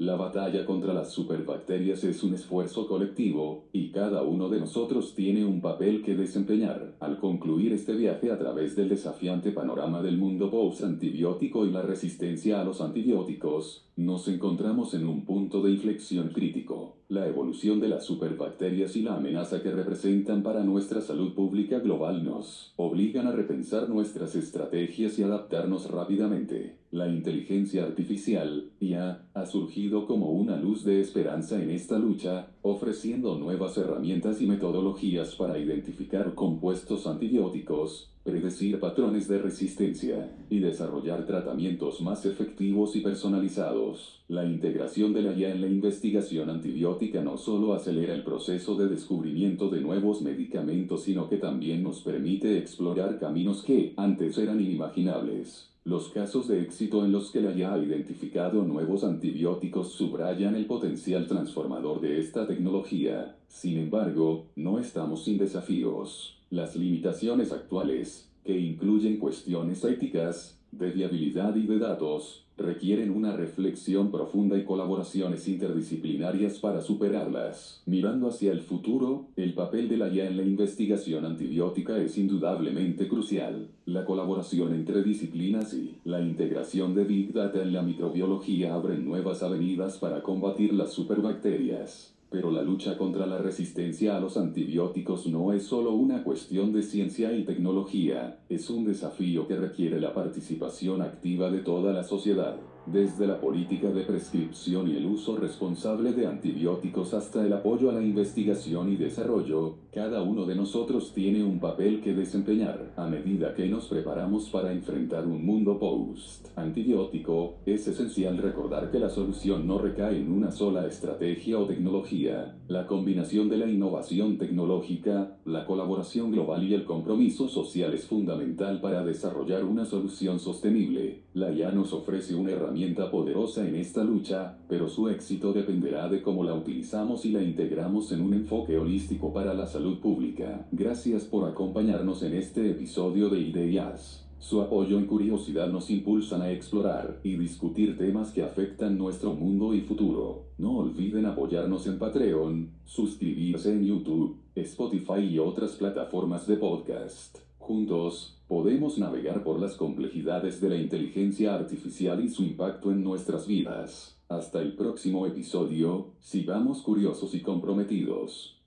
La 0.00 0.16
batalla 0.16 0.64
contra 0.64 0.94
las 0.94 1.12
superbacterias 1.12 2.04
es 2.04 2.22
un 2.22 2.32
esfuerzo 2.32 2.88
colectivo, 2.88 3.64
y 3.70 3.90
cada 3.90 4.22
uno 4.22 4.48
de 4.48 4.58
nosotros 4.58 5.14
tiene 5.14 5.44
un 5.44 5.60
papel 5.60 6.02
que 6.02 6.14
desempeñar. 6.16 6.96
Al 7.00 7.18
concluir 7.18 7.72
este 7.74 7.92
viaje 7.94 8.32
a 8.32 8.38
través 8.38 8.76
del 8.76 8.88
desafiante 8.88 9.52
panorama 9.52 10.02
del 10.02 10.16
mundo 10.16 10.50
post-antibiótico 10.50 11.66
y 11.66 11.70
la 11.70 11.82
resistencia 11.82 12.60
a 12.60 12.64
los 12.64 12.80
antibióticos, 12.80 13.84
nos 13.96 14.26
encontramos 14.28 14.94
en 14.94 15.06
un 15.06 15.26
punto 15.26 15.62
de 15.62 15.72
inflexión 15.72 16.30
crítico. 16.30 16.96
La 17.08 17.26
evolución 17.26 17.78
de 17.78 17.88
las 17.88 18.06
superbacterias 18.06 18.96
y 18.96 19.02
la 19.02 19.16
amenaza 19.16 19.62
que 19.62 19.70
representan 19.70 20.42
para 20.42 20.64
nuestra 20.64 21.02
salud 21.02 21.34
pública 21.34 21.78
global 21.80 22.24
nos 22.24 22.72
obligan 22.76 23.26
a 23.26 23.32
repensar 23.32 23.90
nuestras 23.90 24.34
estrategias 24.34 25.18
y 25.18 25.24
adaptarnos 25.24 25.90
rápidamente. 25.90 26.79
La 26.92 27.06
inteligencia 27.06 27.84
artificial, 27.84 28.72
IA, 28.80 29.22
ha 29.34 29.46
surgido 29.46 30.06
como 30.06 30.32
una 30.32 30.56
luz 30.56 30.82
de 30.82 31.00
esperanza 31.00 31.62
en 31.62 31.70
esta 31.70 31.96
lucha, 32.00 32.48
ofreciendo 32.62 33.38
nuevas 33.38 33.78
herramientas 33.78 34.42
y 34.42 34.46
metodologías 34.48 35.36
para 35.36 35.56
identificar 35.56 36.34
compuestos 36.34 37.06
antibióticos, 37.06 38.10
predecir 38.24 38.80
patrones 38.80 39.28
de 39.28 39.38
resistencia 39.38 40.36
y 40.50 40.58
desarrollar 40.58 41.26
tratamientos 41.26 42.00
más 42.00 42.26
efectivos 42.26 42.96
y 42.96 43.02
personalizados. 43.02 44.24
La 44.26 44.44
integración 44.44 45.12
de 45.12 45.22
la 45.22 45.32
IA 45.32 45.52
en 45.52 45.60
la 45.60 45.68
investigación 45.68 46.50
antibiótica 46.50 47.22
no 47.22 47.36
solo 47.36 47.72
acelera 47.72 48.14
el 48.14 48.24
proceso 48.24 48.74
de 48.74 48.88
descubrimiento 48.88 49.70
de 49.70 49.80
nuevos 49.80 50.22
medicamentos, 50.22 51.04
sino 51.04 51.28
que 51.28 51.36
también 51.36 51.84
nos 51.84 52.00
permite 52.00 52.58
explorar 52.58 53.20
caminos 53.20 53.62
que 53.62 53.94
antes 53.96 54.36
eran 54.38 54.60
inimaginables. 54.60 55.69
Los 55.84 56.08
casos 56.10 56.46
de 56.46 56.60
éxito 56.60 57.06
en 57.06 57.12
los 57.12 57.30
que 57.30 57.40
la 57.40 57.56
IA 57.56 57.72
ha 57.72 57.78
identificado 57.78 58.62
nuevos 58.64 59.02
antibióticos 59.02 59.92
subrayan 59.92 60.54
el 60.54 60.66
potencial 60.66 61.26
transformador 61.26 62.02
de 62.02 62.20
esta 62.20 62.46
tecnología. 62.46 63.36
Sin 63.48 63.78
embargo, 63.78 64.44
no 64.56 64.78
estamos 64.78 65.24
sin 65.24 65.38
desafíos. 65.38 66.38
Las 66.50 66.76
limitaciones 66.76 67.50
actuales, 67.50 68.28
que 68.44 68.58
incluyen 68.58 69.18
cuestiones 69.18 69.82
éticas, 69.82 70.58
de 70.70 70.90
viabilidad 70.90 71.56
y 71.56 71.66
de 71.66 71.78
datos, 71.78 72.44
requieren 72.60 73.10
una 73.10 73.36
reflexión 73.36 74.10
profunda 74.10 74.56
y 74.56 74.64
colaboraciones 74.64 75.48
interdisciplinarias 75.48 76.58
para 76.58 76.80
superarlas. 76.80 77.82
Mirando 77.86 78.28
hacia 78.28 78.52
el 78.52 78.60
futuro, 78.60 79.26
el 79.36 79.54
papel 79.54 79.88
de 79.88 79.96
la 79.96 80.08
IA 80.08 80.28
en 80.28 80.36
la 80.36 80.44
investigación 80.44 81.24
antibiótica 81.24 81.98
es 81.98 82.16
indudablemente 82.18 83.08
crucial. 83.08 83.68
La 83.86 84.04
colaboración 84.04 84.74
entre 84.74 85.02
disciplinas 85.02 85.74
y 85.74 85.96
la 86.04 86.20
integración 86.20 86.94
de 86.94 87.04
Big 87.04 87.32
Data 87.32 87.62
en 87.62 87.72
la 87.72 87.82
microbiología 87.82 88.74
abren 88.74 89.04
nuevas 89.04 89.42
avenidas 89.42 89.98
para 89.98 90.22
combatir 90.22 90.72
las 90.74 90.92
superbacterias. 90.92 92.14
Pero 92.30 92.52
la 92.52 92.62
lucha 92.62 92.96
contra 92.96 93.26
la 93.26 93.38
resistencia 93.38 94.16
a 94.16 94.20
los 94.20 94.36
antibióticos 94.36 95.26
no 95.26 95.52
es 95.52 95.64
solo 95.64 95.92
una 95.94 96.22
cuestión 96.22 96.72
de 96.72 96.82
ciencia 96.82 97.32
y 97.32 97.44
tecnología, 97.44 98.38
es 98.48 98.70
un 98.70 98.84
desafío 98.84 99.48
que 99.48 99.56
requiere 99.56 100.00
la 100.00 100.14
participación 100.14 101.02
activa 101.02 101.50
de 101.50 101.58
toda 101.58 101.92
la 101.92 102.04
sociedad. 102.04 102.56
Desde 102.86 103.26
la 103.26 103.38
política 103.38 103.90
de 103.90 104.02
prescripción 104.02 104.88
y 104.88 104.96
el 104.96 105.04
uso 105.04 105.36
responsable 105.36 106.12
de 106.12 106.26
antibióticos 106.26 107.12
hasta 107.12 107.44
el 107.44 107.52
apoyo 107.52 107.90
a 107.90 107.92
la 107.92 108.02
investigación 108.02 108.90
y 108.90 108.96
desarrollo, 108.96 109.76
cada 109.92 110.22
uno 110.22 110.46
de 110.46 110.54
nosotros 110.54 111.12
tiene 111.12 111.44
un 111.44 111.60
papel 111.60 112.00
que 112.00 112.14
desempeñar. 112.14 112.92
A 112.96 113.06
medida 113.06 113.54
que 113.54 113.68
nos 113.68 113.86
preparamos 113.86 114.48
para 114.48 114.72
enfrentar 114.72 115.26
un 115.26 115.44
mundo 115.44 115.78
post-antibiótico, 115.78 117.58
es 117.66 117.86
esencial 117.86 118.38
recordar 118.38 118.90
que 118.90 118.98
la 118.98 119.10
solución 119.10 119.66
no 119.66 119.78
recae 119.78 120.18
en 120.18 120.32
una 120.32 120.50
sola 120.50 120.86
estrategia 120.86 121.58
o 121.58 121.66
tecnología. 121.66 122.56
La 122.66 122.86
combinación 122.86 123.48
de 123.50 123.58
la 123.58 123.66
innovación 123.66 124.38
tecnológica, 124.38 125.36
la 125.44 125.66
colaboración 125.66 126.32
global 126.32 126.64
y 126.64 126.74
el 126.74 126.84
compromiso 126.84 127.46
social 127.48 127.92
es 127.92 128.06
fundamental 128.06 128.80
para 128.80 129.04
desarrollar 129.04 129.64
una 129.64 129.84
solución 129.84 130.40
sostenible. 130.40 131.24
La 131.34 131.52
IA 131.52 131.72
nos 131.72 131.92
ofrece 131.92 132.34
una 132.34 132.52
herramienta 132.52 132.69
poderosa 133.10 133.66
en 133.66 133.76
esta 133.76 134.04
lucha, 134.04 134.58
pero 134.68 134.88
su 134.88 135.08
éxito 135.08 135.52
dependerá 135.52 136.08
de 136.08 136.22
cómo 136.22 136.44
la 136.44 136.54
utilizamos 136.54 137.24
y 137.26 137.32
la 137.32 137.42
integramos 137.42 138.12
en 138.12 138.20
un 138.20 138.34
enfoque 138.34 138.78
holístico 138.78 139.32
para 139.32 139.54
la 139.54 139.66
salud 139.66 139.98
pública. 139.98 140.66
Gracias 140.70 141.24
por 141.24 141.48
acompañarnos 141.48 142.22
en 142.22 142.34
este 142.34 142.70
episodio 142.70 143.28
de 143.28 143.40
Ideas. 143.40 144.26
Su 144.38 144.62
apoyo 144.62 144.98
y 144.98 145.04
curiosidad 145.04 145.68
nos 145.68 145.90
impulsan 145.90 146.42
a 146.42 146.50
explorar 146.50 147.20
y 147.22 147.36
discutir 147.36 147.98
temas 147.98 148.30
que 148.30 148.42
afectan 148.42 148.96
nuestro 148.96 149.34
mundo 149.34 149.74
y 149.74 149.82
futuro. 149.82 150.46
No 150.56 150.78
olviden 150.78 151.26
apoyarnos 151.26 151.86
en 151.86 151.98
Patreon, 151.98 152.70
suscribirse 152.84 153.72
en 153.72 153.84
YouTube, 153.84 154.38
Spotify 154.54 155.20
y 155.20 155.38
otras 155.38 155.72
plataformas 155.72 156.46
de 156.46 156.56
podcast. 156.56 157.38
Juntos, 157.58 158.39
podemos 158.50 158.98
navegar 158.98 159.44
por 159.44 159.60
las 159.60 159.76
complejidades 159.76 160.60
de 160.60 160.70
la 160.70 160.74
inteligencia 160.74 161.54
artificial 161.54 162.20
y 162.24 162.28
su 162.28 162.42
impacto 162.42 162.90
en 162.90 163.04
nuestras 163.04 163.46
vidas. 163.46 164.18
Hasta 164.28 164.60
el 164.60 164.74
próximo 164.74 165.24
episodio, 165.24 166.14
sigamos 166.18 166.82
curiosos 166.82 167.32
y 167.36 167.42
comprometidos. 167.42 168.59